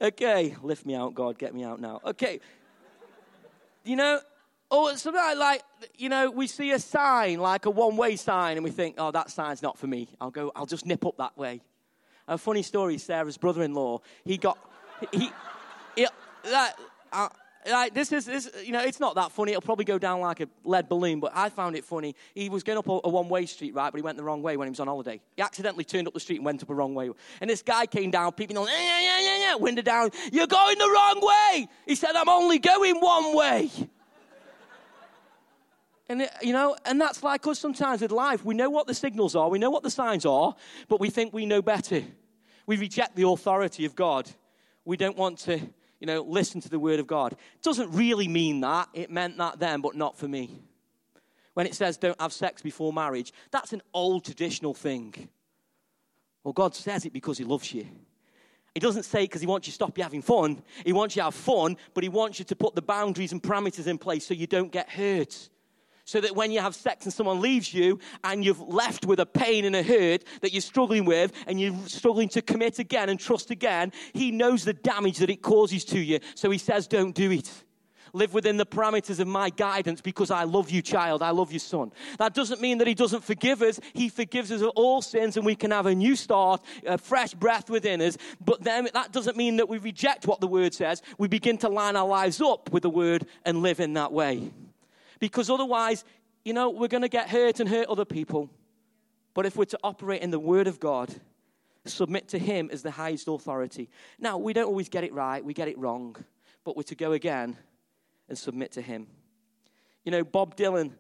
[0.01, 1.38] Okay, lift me out, God.
[1.38, 2.01] Get me out now.
[2.05, 2.39] Okay.
[3.84, 4.19] You know,
[4.69, 5.63] or oh, sometimes like,
[5.95, 9.29] you know, we see a sign, like a one-way sign, and we think, oh, that
[9.29, 10.10] sign's not for me.
[10.19, 11.62] I'll go, I'll just nip up that way.
[12.27, 14.58] A funny story, Sarah's brother-in-law, he got,
[15.12, 15.29] he,
[15.95, 16.08] he
[16.43, 16.75] that,
[17.69, 19.51] like this is this, you know it's not that funny.
[19.51, 22.15] It'll probably go down like a lead balloon but i found it funny.
[22.34, 24.58] He was going up a, a one-way street right but he went the wrong way
[24.58, 25.21] when he was on holiday.
[25.36, 27.10] He accidentally turned up the street and went up a wrong way.
[27.41, 30.12] And this guy came down peeping on yeah, yeah, yeah, yeah, window down.
[30.32, 31.67] You're going the wrong way.
[31.86, 33.69] He said i'm only going one way.
[36.08, 38.45] And it, you know and that's like us sometimes with life.
[38.45, 40.56] We know what the signals are we know what the signs are
[40.88, 42.04] but we think we know better.
[42.67, 44.30] We reject the authority of god.
[44.86, 45.60] We don't want to
[45.99, 47.34] you know, listen to the word of God.
[47.34, 48.89] It doesn't really mean that.
[48.93, 50.51] It meant that then, but not for me.
[51.53, 55.29] When it says don't have sex before marriage, that's an old traditional thing.
[56.43, 57.88] Well, God says it because He loves you.
[58.73, 60.62] He doesn't say because He wants you to stop you having fun.
[60.86, 63.41] He wants you to have fun, but He wants you to put the boundaries and
[63.41, 65.49] parameters in place so you don't get hurt.
[66.05, 69.25] So that when you have sex and someone leaves you and you've left with a
[69.25, 73.19] pain and a hurt that you're struggling with and you're struggling to commit again and
[73.19, 76.19] trust again, He knows the damage that it causes to you.
[76.35, 77.51] So He says, don't do it
[78.15, 81.21] live within the parameters of my guidance because I love you, child.
[81.21, 81.91] I love you, son.
[82.17, 83.79] That doesn't mean that He doesn't forgive us.
[83.93, 87.33] He forgives us of all sins and we can have a new start, a fresh
[87.33, 88.17] breath within us.
[88.43, 91.01] But then that doesn't mean that we reject what the Word says.
[91.17, 94.51] We begin to line our lives up with the Word and live in that way.
[95.25, 96.05] Because otherwise,
[96.43, 98.47] you know, we're going to get hurt and hurt other people.
[99.33, 101.09] But if we're to operate in the Word of God,
[101.83, 103.89] submit to Him as the highest authority.
[104.19, 106.15] Now, we don't always get it right, we get it wrong,
[106.63, 107.57] but we're to go again
[108.29, 109.07] and submit to Him.
[110.03, 110.91] You know, Bob Dylan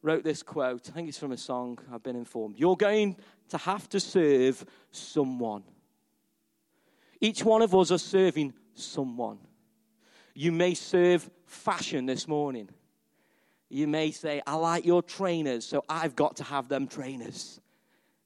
[0.00, 0.88] wrote this quote.
[0.88, 2.60] I think it's from a song, I've been informed.
[2.60, 3.16] You're going
[3.48, 5.64] to have to serve someone.
[7.20, 9.40] Each one of us are serving someone.
[10.34, 12.68] You may serve fashion this morning.
[13.72, 17.58] You may say, I like your trainers, so I've got to have them trainers.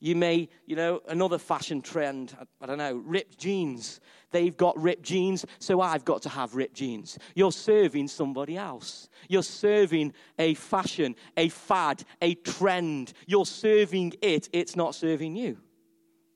[0.00, 4.00] You may, you know, another fashion trend, I don't know, ripped jeans.
[4.32, 7.16] They've got ripped jeans, so I've got to have ripped jeans.
[7.36, 9.08] You're serving somebody else.
[9.28, 13.12] You're serving a fashion, a fad, a trend.
[13.28, 15.58] You're serving it, it's not serving you.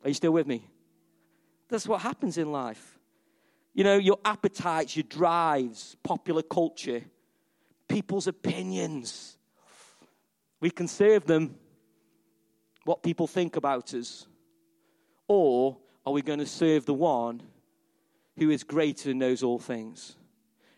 [0.05, 0.69] Are you still with me?
[1.69, 3.01] That's what happens in life.
[3.75, 7.03] You know, your appetites, your drives, popular culture,
[7.91, 9.37] people's opinions.
[10.61, 11.57] We can serve them
[12.85, 14.27] what people think about us?
[15.29, 15.77] Or
[16.07, 17.43] are we going to serve the one
[18.37, 20.17] who is greater and knows all things?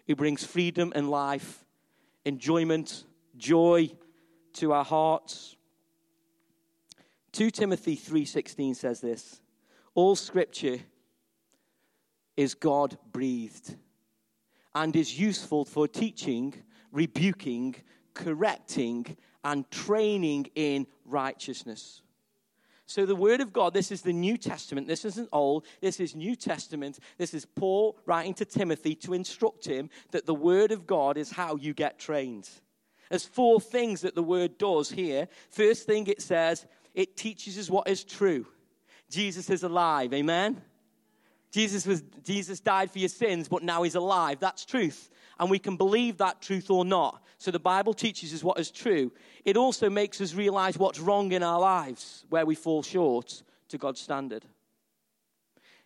[0.07, 1.65] Who brings freedom and life,
[2.25, 3.05] enjoyment,
[3.37, 3.91] joy
[4.55, 5.57] to our hearts?
[7.33, 9.41] 2 Timothy 3:16 says this.
[9.95, 10.81] All scripture
[12.37, 13.77] is God breathed
[14.75, 16.55] and is useful for teaching,
[16.93, 17.75] rebuking,
[18.15, 22.03] correcting, and training in righteousness.
[22.87, 24.87] So, the Word of God, this is the New Testament.
[24.87, 25.65] This isn't Old.
[25.81, 26.99] This is New Testament.
[27.17, 31.31] This is Paul writing to Timothy to instruct him that the Word of God is
[31.31, 32.51] how you get trained.
[33.09, 35.29] There's four things that the Word does here.
[35.49, 38.47] First thing it says, it teaches us what is true.
[39.09, 40.13] Jesus is alive.
[40.13, 40.61] Amen?
[41.53, 44.39] Jesus, was, Jesus died for your sins, but now he's alive.
[44.41, 45.11] That's truth.
[45.39, 47.23] And we can believe that truth or not.
[47.37, 49.13] So the Bible teaches us what is true.
[49.45, 53.77] It also makes us realize what's wrong in our lives, where we fall short to
[53.77, 54.47] God's standard.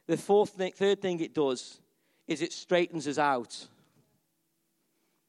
[0.06, 1.80] The fourth third thing it does
[2.28, 3.66] is it straightens us out.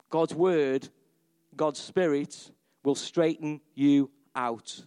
[0.09, 0.87] God's word,
[1.55, 2.51] God's spirit
[2.83, 4.83] will straighten you out.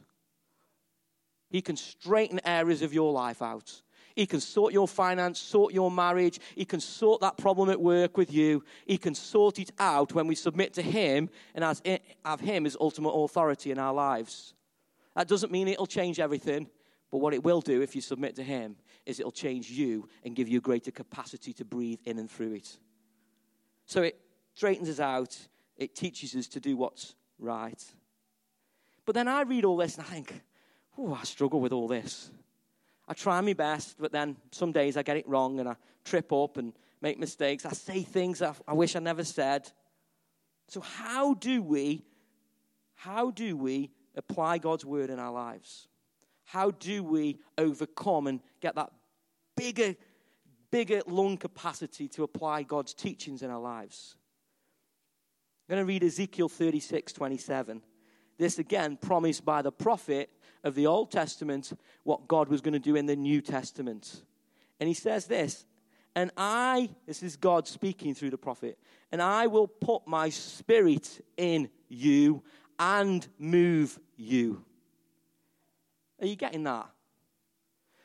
[1.50, 3.82] He can straighten areas of your life out.
[4.14, 6.38] He can sort your finance, sort your marriage.
[6.54, 8.64] He can sort that problem at work with you.
[8.86, 12.76] He can sort it out when we submit to Him and eh, have Him as
[12.80, 14.54] ultimate authority in our lives.
[15.16, 16.68] That doesn't mean it'll change everything,
[17.10, 20.36] but what it will do if you submit to Him is it'll change you and
[20.36, 22.78] give you greater capacity to breathe in and through it.
[23.86, 24.20] So it
[24.54, 25.36] straightens us out,
[25.76, 27.82] it teaches us to do what's right.
[29.04, 30.42] But then I read all this and I think,
[30.96, 32.30] oh, I struggle with all this.
[33.10, 36.32] I try my best, but then some days I get it wrong and I trip
[36.32, 37.66] up and make mistakes.
[37.66, 39.68] I say things I, I wish I never said.
[40.68, 42.04] So how do we
[42.94, 45.88] how do we apply God's word in our lives?
[46.44, 48.92] How do we overcome and get that
[49.56, 49.96] bigger
[50.70, 54.14] bigger lung capacity to apply God's teachings in our lives?
[55.68, 57.82] I'm going to read Ezekiel 36, 27.
[58.40, 60.30] This again promised by the prophet
[60.64, 61.74] of the Old Testament
[62.04, 64.22] what God was going to do in the New Testament.
[64.80, 65.66] And he says this,
[66.14, 68.78] and I, this is God speaking through the prophet,
[69.12, 72.42] and I will put my spirit in you
[72.78, 74.64] and move you.
[76.18, 76.88] Are you getting that?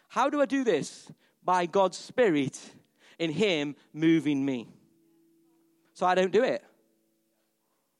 [0.09, 1.09] How do I do this?
[1.45, 2.59] By God's spirit
[3.17, 4.67] in Him moving me.
[5.93, 6.61] So I don't do it.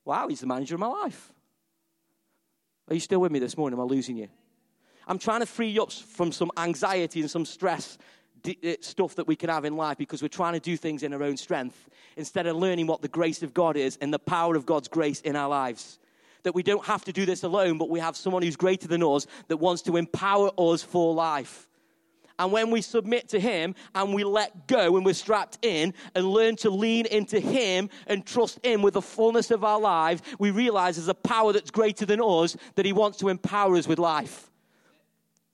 [0.03, 1.31] Wow, He's the manager of my life.
[2.87, 3.79] Are you still with me this morning?
[3.79, 4.27] Am I losing you?
[5.07, 7.97] I'm trying to free you up from some anxiety and some stress
[8.45, 11.13] eh, stuff that we can have in life because we're trying to do things in
[11.13, 14.55] our own strength instead of learning what the grace of God is and the power
[14.55, 15.99] of God's grace in our lives.
[16.43, 19.03] That we don't have to do this alone, but we have someone who's greater than
[19.03, 21.67] us that wants to empower us for life.
[22.37, 26.25] And when we submit to Him and we let go and we're strapped in and
[26.27, 30.51] learn to lean into Him and trust Him with the fullness of our lives, we
[30.51, 33.99] realize there's a power that's greater than us that He wants to empower us with
[33.99, 34.51] life.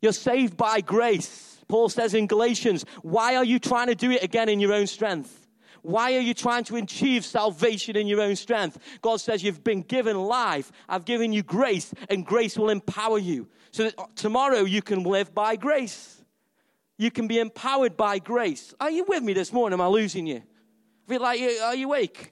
[0.02, 1.64] You're saved by grace.
[1.68, 4.88] Paul says in Galatians, Why are you trying to do it again in your own
[4.88, 5.48] strength?
[5.84, 8.78] Why are you trying to achieve salvation in your own strength?
[9.02, 10.72] God says, You've been given life.
[10.90, 13.48] I've given you grace, and grace will empower you.
[13.72, 16.21] So that tomorrow you can live by grace.
[17.02, 18.76] You can be empowered by grace.
[18.80, 19.74] Are you with me this morning?
[19.74, 20.44] Am I losing you?
[21.08, 22.32] Feel like, are you awake?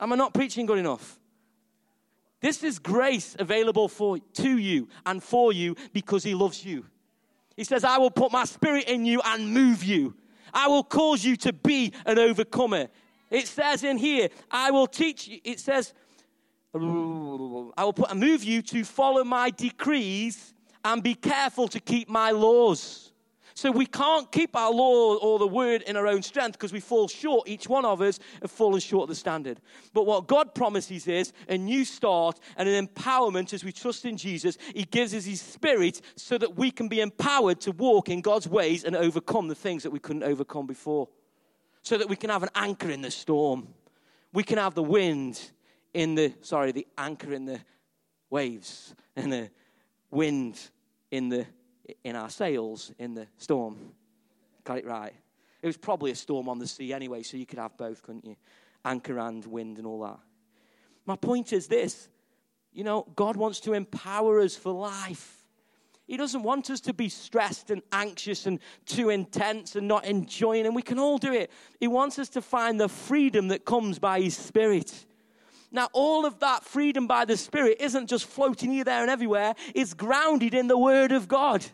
[0.00, 1.18] Am I not preaching good enough?
[2.40, 6.86] This is grace available for to you and for you because he loves you.
[7.54, 10.14] He says, I will put my spirit in you and move you.
[10.54, 12.88] I will cause you to be an overcomer.
[13.28, 15.38] It says in here, I will teach you.
[15.44, 15.92] It says,
[16.74, 22.30] I will put, move you to follow my decrees and be careful to keep my
[22.30, 23.12] laws.
[23.56, 26.80] So we can't keep our law or the word in our own strength because we
[26.80, 27.48] fall short.
[27.48, 29.62] Each one of us have fallen short of the standard.
[29.94, 34.18] But what God promises is a new start and an empowerment as we trust in
[34.18, 34.58] Jesus.
[34.74, 38.46] He gives us His Spirit so that we can be empowered to walk in God's
[38.46, 41.08] ways and overcome the things that we couldn't overcome before.
[41.80, 43.68] So that we can have an anchor in the storm.
[44.34, 45.40] We can have the wind
[45.94, 47.60] in the, sorry, the anchor in the
[48.28, 49.50] waves and the
[50.10, 50.60] wind
[51.10, 51.46] in the
[52.04, 53.76] in our sails in the storm.
[54.64, 55.12] Got it right.
[55.62, 58.24] It was probably a storm on the sea anyway, so you could have both, couldn't
[58.24, 58.36] you?
[58.84, 60.18] Anchor and wind and all that.
[61.06, 62.08] My point is this
[62.72, 65.46] you know, God wants to empower us for life.
[66.06, 70.66] He doesn't want us to be stressed and anxious and too intense and not enjoying,
[70.66, 71.50] and we can all do it.
[71.80, 75.06] He wants us to find the freedom that comes by His Spirit.
[75.70, 79.54] Now, all of that freedom by the Spirit isn't just floating here, there, and everywhere,
[79.74, 81.64] it's grounded in the Word of God.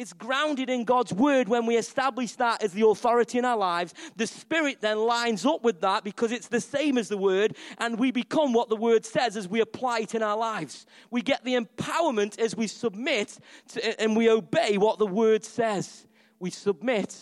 [0.00, 3.92] It's grounded in God's word when we establish that as the authority in our lives.
[4.16, 7.98] The Spirit then lines up with that because it's the same as the word, and
[7.98, 10.86] we become what the word says as we apply it in our lives.
[11.10, 13.36] We get the empowerment as we submit
[13.72, 16.06] to, and we obey what the word says.
[16.38, 17.14] We submit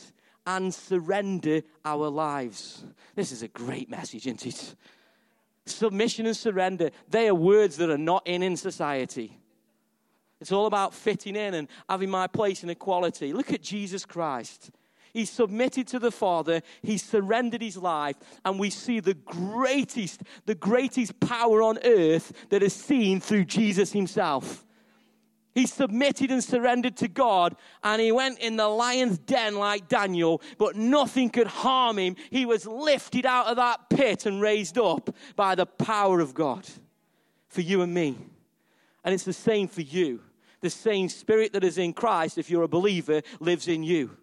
[0.46, 2.84] and surrender our lives.
[3.16, 4.76] This is a great message, isn't it?
[5.68, 9.38] Submission and surrender, they are words that are not in in society.
[10.40, 13.32] It's all about fitting in and having my place in equality.
[13.32, 14.70] Look at Jesus Christ.
[15.12, 20.54] He submitted to the Father, he surrendered his life, and we see the greatest, the
[20.54, 24.64] greatest power on earth that is seen through Jesus himself.
[25.58, 30.40] He submitted and surrendered to God, and he went in the lion's den like Daniel,
[30.56, 32.14] but nothing could harm him.
[32.30, 36.64] He was lifted out of that pit and raised up by the power of God
[37.48, 38.16] for you and me.
[39.02, 40.20] And it's the same for you.
[40.60, 44.16] The same spirit that is in Christ, if you're a believer, lives in you.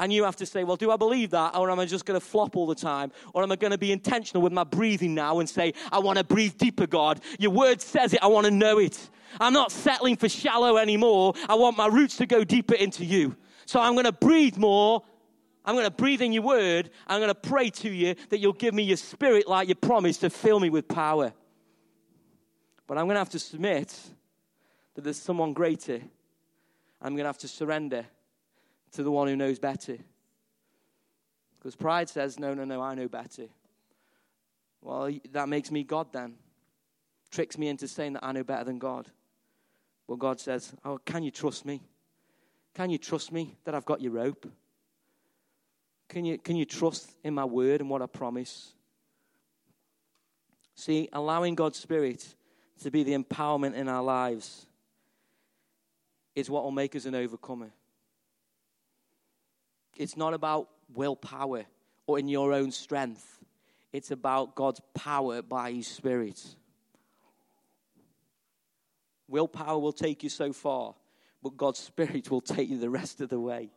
[0.00, 1.56] And you have to say, well, do I believe that?
[1.56, 3.10] Or am I just going to flop all the time?
[3.34, 6.18] Or am I going to be intentional with my breathing now and say, I want
[6.18, 7.20] to breathe deeper, God?
[7.38, 8.22] Your word says it.
[8.22, 9.10] I want to know it.
[9.40, 11.34] I'm not settling for shallow anymore.
[11.48, 13.36] I want my roots to go deeper into you.
[13.66, 15.02] So I'm going to breathe more.
[15.64, 16.90] I'm going to breathe in your word.
[17.08, 20.20] I'm going to pray to you that you'll give me your spirit like you promised
[20.20, 21.32] to fill me with power.
[22.86, 23.94] But I'm going to have to submit
[24.94, 26.00] that there's someone greater.
[27.02, 28.06] I'm going to have to surrender
[28.92, 29.98] to the one who knows better.
[31.58, 33.46] Because pride says, no, no, no, I know better.
[34.80, 36.34] Well, that makes me God then.
[37.30, 39.10] Tricks me into saying that I know better than God.
[40.06, 41.82] Well, God says, oh, can you trust me?
[42.74, 44.50] Can you trust me that I've got your rope?
[46.08, 48.72] Can you, can you trust in my word and what I promise?
[50.74, 52.24] See, allowing God's Spirit
[52.82, 54.66] to be the empowerment in our lives
[56.34, 57.70] is what will make us an overcomer.
[59.98, 61.64] It's not about willpower
[62.06, 63.40] or in your own strength.
[63.92, 66.42] It's about God's power by His Spirit.
[69.26, 70.94] Willpower will take you so far,
[71.42, 73.70] but God's Spirit will take you the rest of the way.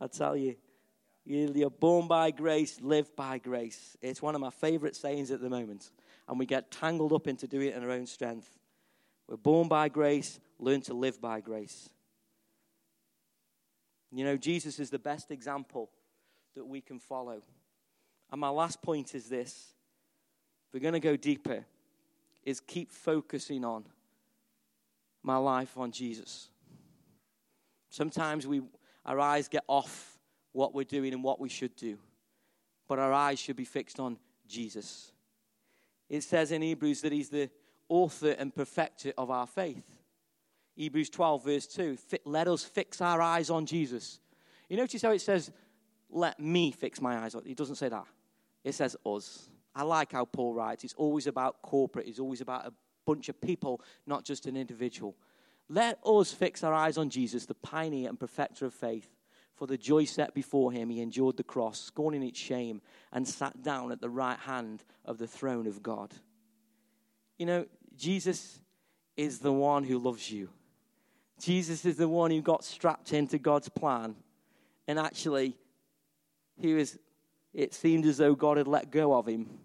[0.00, 0.56] I tell you,
[1.26, 3.96] you're born by grace, live by grace.
[4.02, 5.90] It's one of my favorite sayings at the moment.
[6.28, 8.48] And we get tangled up into doing it in our own strength.
[9.28, 11.88] We're born by grace, learn to live by grace.
[14.14, 15.90] You know, Jesus is the best example
[16.54, 17.42] that we can follow.
[18.30, 19.74] And my last point is this
[20.72, 21.64] we're going to go deeper,
[22.44, 23.84] is keep focusing on
[25.22, 26.48] my life on Jesus.
[27.90, 28.62] Sometimes we,
[29.04, 30.18] our eyes get off
[30.52, 31.98] what we're doing and what we should do,
[32.88, 35.12] but our eyes should be fixed on Jesus.
[36.08, 37.50] It says in Hebrews that He's the
[37.88, 39.93] author and perfecter of our faith.
[40.76, 41.96] Hebrews 12, verse 2.
[42.24, 44.20] Let us fix our eyes on Jesus.
[44.68, 45.50] You notice how it says,
[46.10, 47.42] let me fix my eyes on.
[47.46, 48.06] It doesn't say that.
[48.62, 49.50] It says us.
[49.74, 50.84] I like how Paul writes.
[50.84, 52.72] It's always about corporate, it's always about a
[53.04, 55.16] bunch of people, not just an individual.
[55.68, 59.08] Let us fix our eyes on Jesus, the pioneer and perfecter of faith.
[59.54, 63.62] For the joy set before him, he endured the cross, scorning its shame, and sat
[63.62, 66.12] down at the right hand of the throne of God.
[67.38, 67.66] You know,
[67.96, 68.60] Jesus
[69.16, 70.48] is the one who loves you.
[71.40, 74.14] Jesus is the one who got strapped into God's plan.
[74.86, 75.56] And actually,
[76.60, 76.98] he was,
[77.52, 79.58] it seemed as though God had let go of him.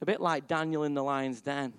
[0.00, 1.72] A bit like Daniel in the lion's den.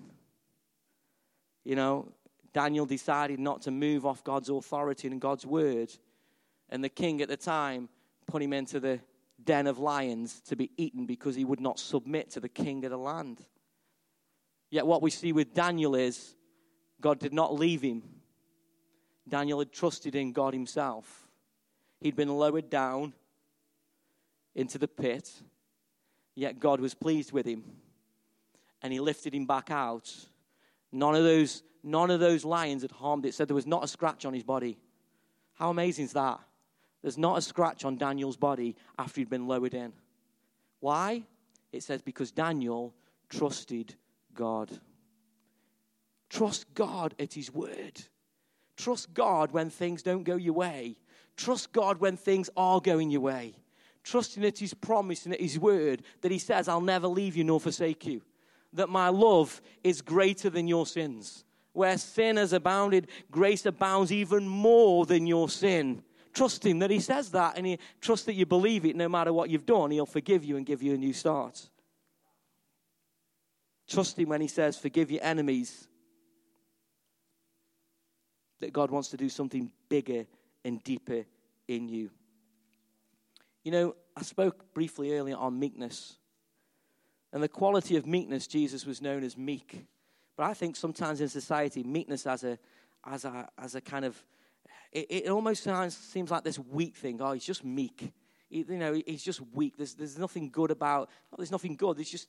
[1.64, 2.12] You know,
[2.54, 5.92] Daniel decided not to move off God's authority and God's word.
[6.70, 7.90] And the king at the time
[8.28, 9.00] put him into the
[9.44, 12.92] den of lions to be eaten because he would not submit to the king of
[12.92, 13.42] the land.
[14.70, 16.36] Yet, what we see with Daniel is
[17.00, 18.04] God did not leave him.
[19.28, 21.28] Daniel had trusted in God himself.
[22.02, 23.14] He'd been lowered down
[24.56, 25.32] into the pit,
[26.36, 27.64] yet God was pleased with him.
[28.82, 30.14] And he lifted him back out.
[30.92, 33.34] None of those, none of those lions had harmed it.
[33.34, 34.78] Said there was not a scratch on his body.
[35.54, 36.40] How amazing is that?
[37.02, 39.94] There's not a scratch on Daniel's body after he'd been lowered in.
[40.80, 41.24] Why?
[41.72, 42.94] It says because Daniel
[43.30, 43.96] trusted
[44.34, 44.70] God.
[46.30, 48.02] Trust God at his word.
[48.78, 50.98] Trust God when things don't go your way.
[51.38, 53.54] Trust God when things are going your way.
[54.04, 57.44] Trusting at his promise and at his word that he says, I'll never leave you
[57.44, 58.22] nor forsake you.
[58.74, 61.46] That my love is greater than your sins.
[61.74, 66.04] Where sin has abounded, grace abounds even more than your sin.
[66.34, 69.32] Trust him that he says that and he, trust that you believe it no matter
[69.32, 69.92] what you've done.
[69.92, 71.70] He'll forgive you and give you a new start.
[73.88, 75.88] Trust him when he says, Forgive your enemies
[78.64, 80.26] that God wants to do something bigger
[80.66, 81.26] and deeper
[81.68, 82.09] in you.
[83.64, 86.16] You know, I spoke briefly earlier on meekness.
[87.32, 89.86] And the quality of meekness, Jesus was known as meek.
[90.38, 92.57] But I think sometimes in society, meekness as a,
[93.05, 94.24] as a, as a kind of,
[94.91, 95.68] it, it almost
[96.11, 97.20] seems like this weak thing.
[97.22, 98.14] Oh, he's just meek.
[98.49, 99.78] You know, he's just weak.
[99.78, 101.97] There's, there's nothing good about, well, there's nothing good.
[101.97, 102.28] There's just,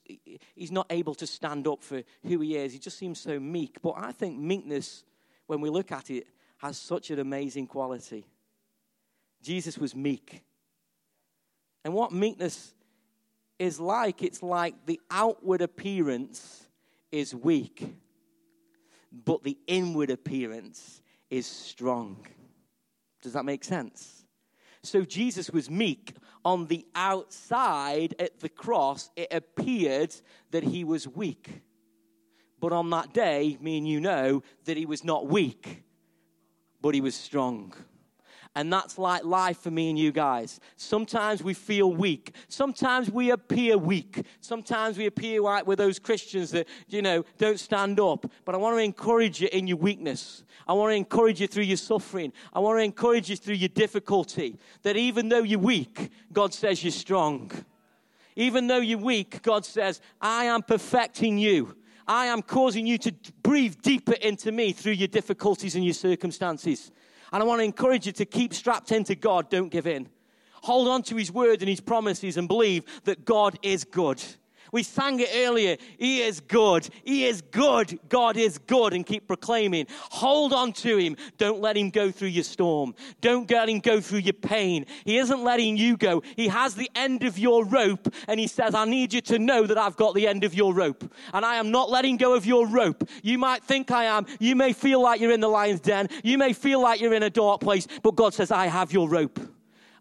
[0.55, 2.73] he's not able to stand up for who he is.
[2.73, 3.79] He just seems so meek.
[3.81, 5.03] But I think meekness
[5.47, 6.27] when we look at it,
[6.57, 8.25] has such an amazing quality.
[9.41, 10.43] Jesus was meek.
[11.83, 12.73] And what meekness
[13.59, 16.67] is like, it's like the outward appearance
[17.11, 17.95] is weak,
[19.11, 22.25] but the inward appearance is strong.
[23.21, 24.25] Does that make sense?
[24.83, 26.15] So Jesus was meek.
[26.43, 30.15] On the outside at the cross, it appeared
[30.51, 31.61] that he was weak.
[32.59, 35.83] But on that day, me and you know that he was not weak,
[36.81, 37.73] but he was strong.
[38.57, 40.61] And that's like life for me and you guys.
[40.77, 42.33] Sometimes we feel weak.
[42.47, 44.25] Sometimes we appear weak.
[44.39, 48.31] Sometimes we appear like we're those Christians that, you know, don't stand up.
[48.45, 50.45] But I want to encourage you in your weakness.
[50.65, 52.31] I want to encourage you through your suffering.
[52.53, 54.57] I want to encourage you through your difficulty.
[54.83, 57.51] That even though you're weak, God says you're strong.
[58.37, 61.75] Even though you're weak, God says, I am perfecting you.
[62.07, 66.91] I am causing you to breathe deeper into me through your difficulties and your circumstances.
[67.31, 69.49] And I want to encourage you to keep strapped into God.
[69.49, 70.09] Don't give in.
[70.63, 74.23] Hold on to His word and His promises and believe that God is good.
[74.75, 75.77] We sang it earlier.
[75.97, 76.89] He is good.
[77.05, 77.97] He is good.
[78.09, 78.91] God is good.
[78.91, 79.87] And keep proclaiming.
[80.11, 81.15] Hold on to Him.
[81.37, 82.93] Don't let Him go through your storm.
[83.21, 84.85] Don't let Him go through your pain.
[85.05, 86.23] He isn't letting you go.
[86.35, 88.13] He has the end of your rope.
[88.27, 90.73] And He says, I need you to know that I've got the end of your
[90.73, 91.09] rope.
[91.33, 93.09] And I am not letting go of your rope.
[93.23, 94.25] You might think I am.
[94.41, 96.09] You may feel like you're in the lion's den.
[96.21, 97.87] You may feel like you're in a dark place.
[98.03, 99.39] But God says, I have your rope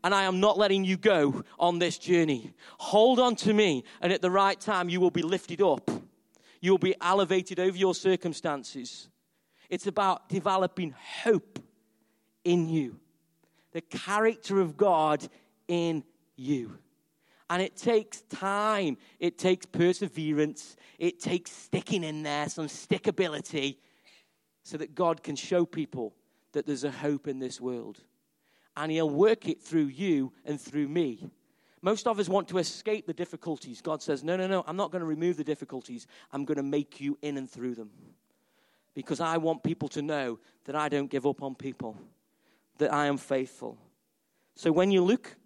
[0.05, 2.53] and I am not letting you go on this journey.
[2.79, 5.91] Hold on to me, and at the right time, you will be lifted up.
[6.61, 9.09] You will be elevated over your circumstances.
[9.71, 11.59] It's about developing hope
[12.45, 13.01] in you,
[13.73, 15.27] the character of God
[15.69, 16.05] in
[16.37, 16.79] you.
[17.49, 23.79] And it takes time, it takes perseverance, it takes sticking in there, some stickability,
[24.65, 26.15] so that God can show people
[26.53, 28.03] that there's a hope in this world
[28.77, 31.31] and He'll work it through you and through me.
[31.83, 33.83] Most of us want to escape the difficulties.
[33.83, 36.07] God says, No, no, no, I'm not going to remove the difficulties.
[36.33, 37.91] I'm going to make you in and through them.
[38.95, 41.99] Because I want people to know that I don't give up on people,
[42.79, 43.77] that I am faithful.
[44.55, 45.37] So when you look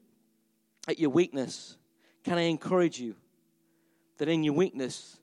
[0.87, 1.77] at your weakness,
[2.25, 3.17] can I encourage you
[4.19, 5.19] that in your weakness,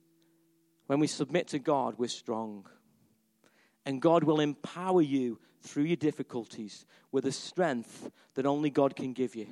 [0.87, 2.65] when we submit to God, we're strong.
[3.85, 9.13] And God will empower you through your difficulties with a strength that only God can
[9.13, 9.47] give you.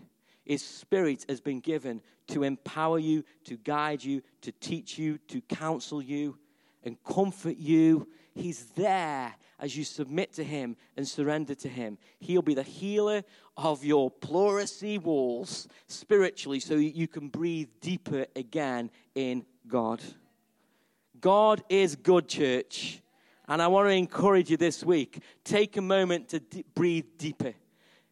[0.46, 5.42] His Spirit has been given to empower you, to guide you, to teach you, to
[5.42, 6.38] counsel you,
[6.84, 8.08] and comfort you.
[8.36, 11.98] He's there as you submit to Him and surrender to Him.
[12.20, 13.24] He'll be the healer
[13.56, 20.02] of your pleurisy walls spiritually so you can breathe deeper again in God.
[21.22, 23.02] God is good, church.
[23.54, 27.54] And I want to encourage you this week take a moment to d- breathe deeper.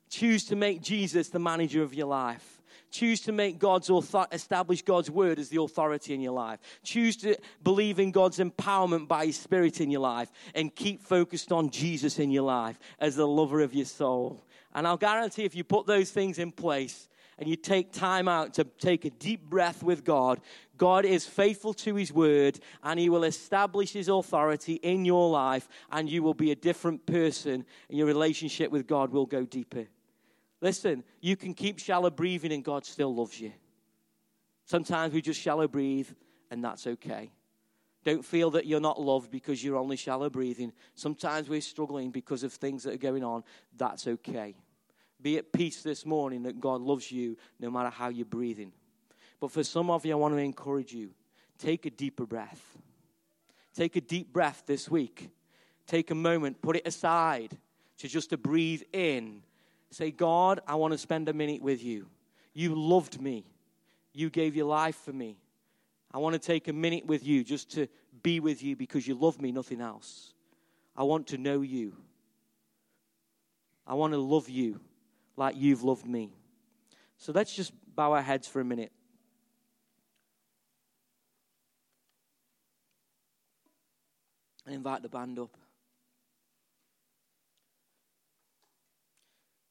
[0.08, 2.62] Choose to make Jesus the manager of your life.
[2.92, 6.60] Choose to make God's author- establish God's word as the authority in your life.
[6.84, 11.52] Choose to believe in God's empowerment by His Spirit in your life, and keep focused
[11.52, 14.46] on Jesus in your life as the lover of your soul.
[14.76, 17.10] And I'll guarantee if you put those things in place
[17.42, 20.40] and you take time out to take a deep breath with God,
[20.78, 25.68] God is faithful to His word and He will establish His authority in your life,
[25.92, 29.88] and you will be a different person, and your relationship with God will go deeper.
[30.62, 33.52] Listen, you can keep shallow breathing and God still loves you.
[34.66, 36.10] Sometimes we just shallow breathe
[36.52, 37.32] and that's okay.
[38.04, 40.74] Don't feel that you're not loved because you're only shallow breathing.
[40.94, 43.44] Sometimes we're struggling because of things that are going on.
[43.76, 44.54] That's okay.
[45.22, 48.72] Be at peace this morning that God loves you no matter how you're breathing.
[49.40, 51.12] But for some of you, I want to encourage you
[51.58, 52.78] take a deeper breath.
[53.76, 55.30] Take a deep breath this week.
[55.88, 57.58] Take a moment, put it aside
[58.00, 59.44] to just to breathe in
[59.92, 62.08] Say, God, I want to spend a minute with you.
[62.54, 63.46] You loved me.
[64.14, 65.38] You gave your life for me.
[66.14, 67.88] I want to take a minute with you just to
[68.24, 70.34] be with you because you love me, nothing else.
[70.96, 71.96] I want to know you.
[73.86, 74.80] I want to love you
[75.42, 76.30] like you've loved me.
[77.18, 78.92] So let's just bow our heads for a minute.
[84.68, 85.50] And invite the band up.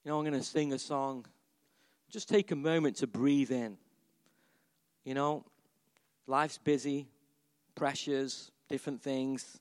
[0.04, 1.24] You know, I'm going to sing a song.
[2.10, 3.78] Just take a moment to breathe in.
[5.04, 5.44] You know,
[6.26, 7.06] life's busy,
[7.76, 9.60] pressures, different things.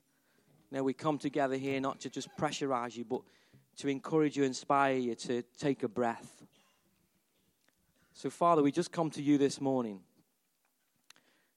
[0.72, 3.20] You know, we come together here not to just pressurize you, but
[3.80, 6.42] to encourage you, inspire you to take a breath.
[8.12, 10.00] So, Father, we just come to you this morning.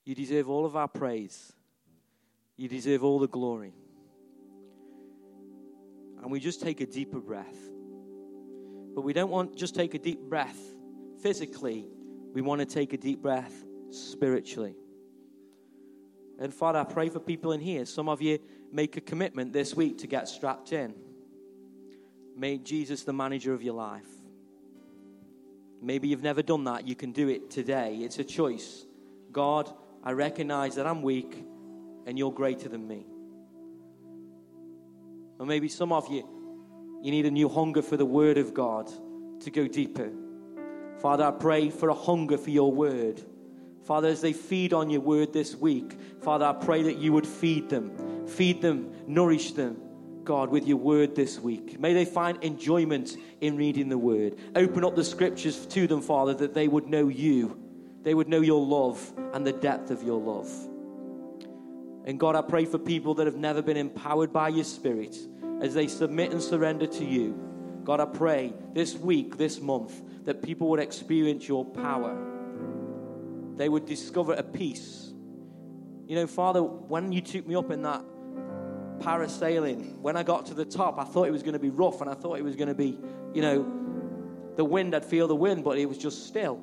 [0.05, 1.53] You deserve all of our praise,
[2.57, 3.73] you deserve all the glory.
[6.21, 7.57] And we just take a deeper breath.
[8.95, 10.57] But we don't want just take a deep breath
[11.21, 11.85] physically.
[12.33, 13.53] We want to take a deep breath
[13.89, 14.75] spiritually.
[16.39, 17.85] And Father, I pray for people in here.
[17.85, 18.39] Some of you
[18.71, 20.93] make a commitment this week to get strapped in.
[22.35, 24.09] Make Jesus the manager of your life.
[25.81, 26.87] Maybe you've never done that.
[26.87, 27.97] You can do it today.
[27.97, 28.85] It's a choice.
[29.31, 29.69] God,
[30.03, 31.45] I recognize that I'm weak
[32.05, 33.05] and you're greater than me.
[35.39, 36.27] Or maybe some of you,
[37.01, 38.89] you need a new hunger for the Word of God
[39.41, 40.09] to go deeper.
[40.99, 43.21] Father, I pray for a hunger for your Word.
[43.83, 47.27] Father, as they feed on your Word this week, Father, I pray that you would
[47.27, 49.77] feed them, feed them, nourish them,
[50.25, 51.79] God, with your Word this week.
[51.79, 54.37] May they find enjoyment in reading the Word.
[54.55, 57.59] Open up the Scriptures to them, Father, that they would know you.
[58.03, 60.49] They would know your love and the depth of your love.
[62.05, 65.15] And God, I pray for people that have never been empowered by your Spirit
[65.61, 67.39] as they submit and surrender to you.
[67.83, 72.17] God, I pray this week, this month, that people would experience your power.
[73.55, 75.11] They would discover a peace.
[76.07, 78.03] You know, Father, when you took me up in that
[79.03, 82.01] parasailing, when I got to the top, I thought it was going to be rough
[82.01, 82.97] and I thought it was going to be,
[83.33, 83.65] you know,
[84.55, 86.61] the wind, I'd feel the wind, but it was just still.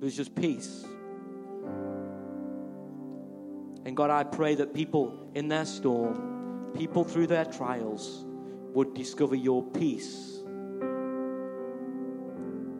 [0.00, 0.84] It was just peace.
[3.84, 8.24] And God, I pray that people in their storm, people through their trials
[8.74, 10.40] would discover your peace,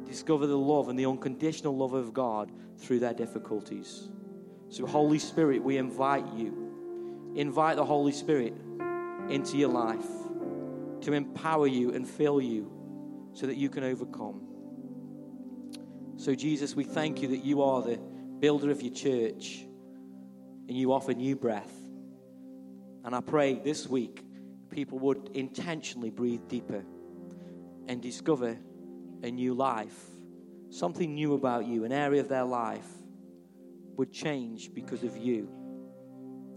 [0.05, 4.09] discover the love and the unconditional love of God through their difficulties.
[4.69, 6.66] So, Holy Spirit, we invite you,
[7.37, 8.55] invite the Holy Spirit
[9.29, 10.07] into your life
[11.03, 12.71] to empower you and fill you
[13.33, 14.41] so that you can overcome.
[16.17, 18.01] So, Jesus, we thank you that you are the
[18.41, 19.67] builder of your church
[20.69, 21.73] and you offer new breath.
[23.05, 24.23] And I pray this week
[24.71, 26.85] people would intentionally breathe deeper
[27.87, 28.59] and discover
[29.23, 29.97] a new life,
[30.71, 32.89] something new about you, an area of their life
[33.97, 35.49] would change because of you.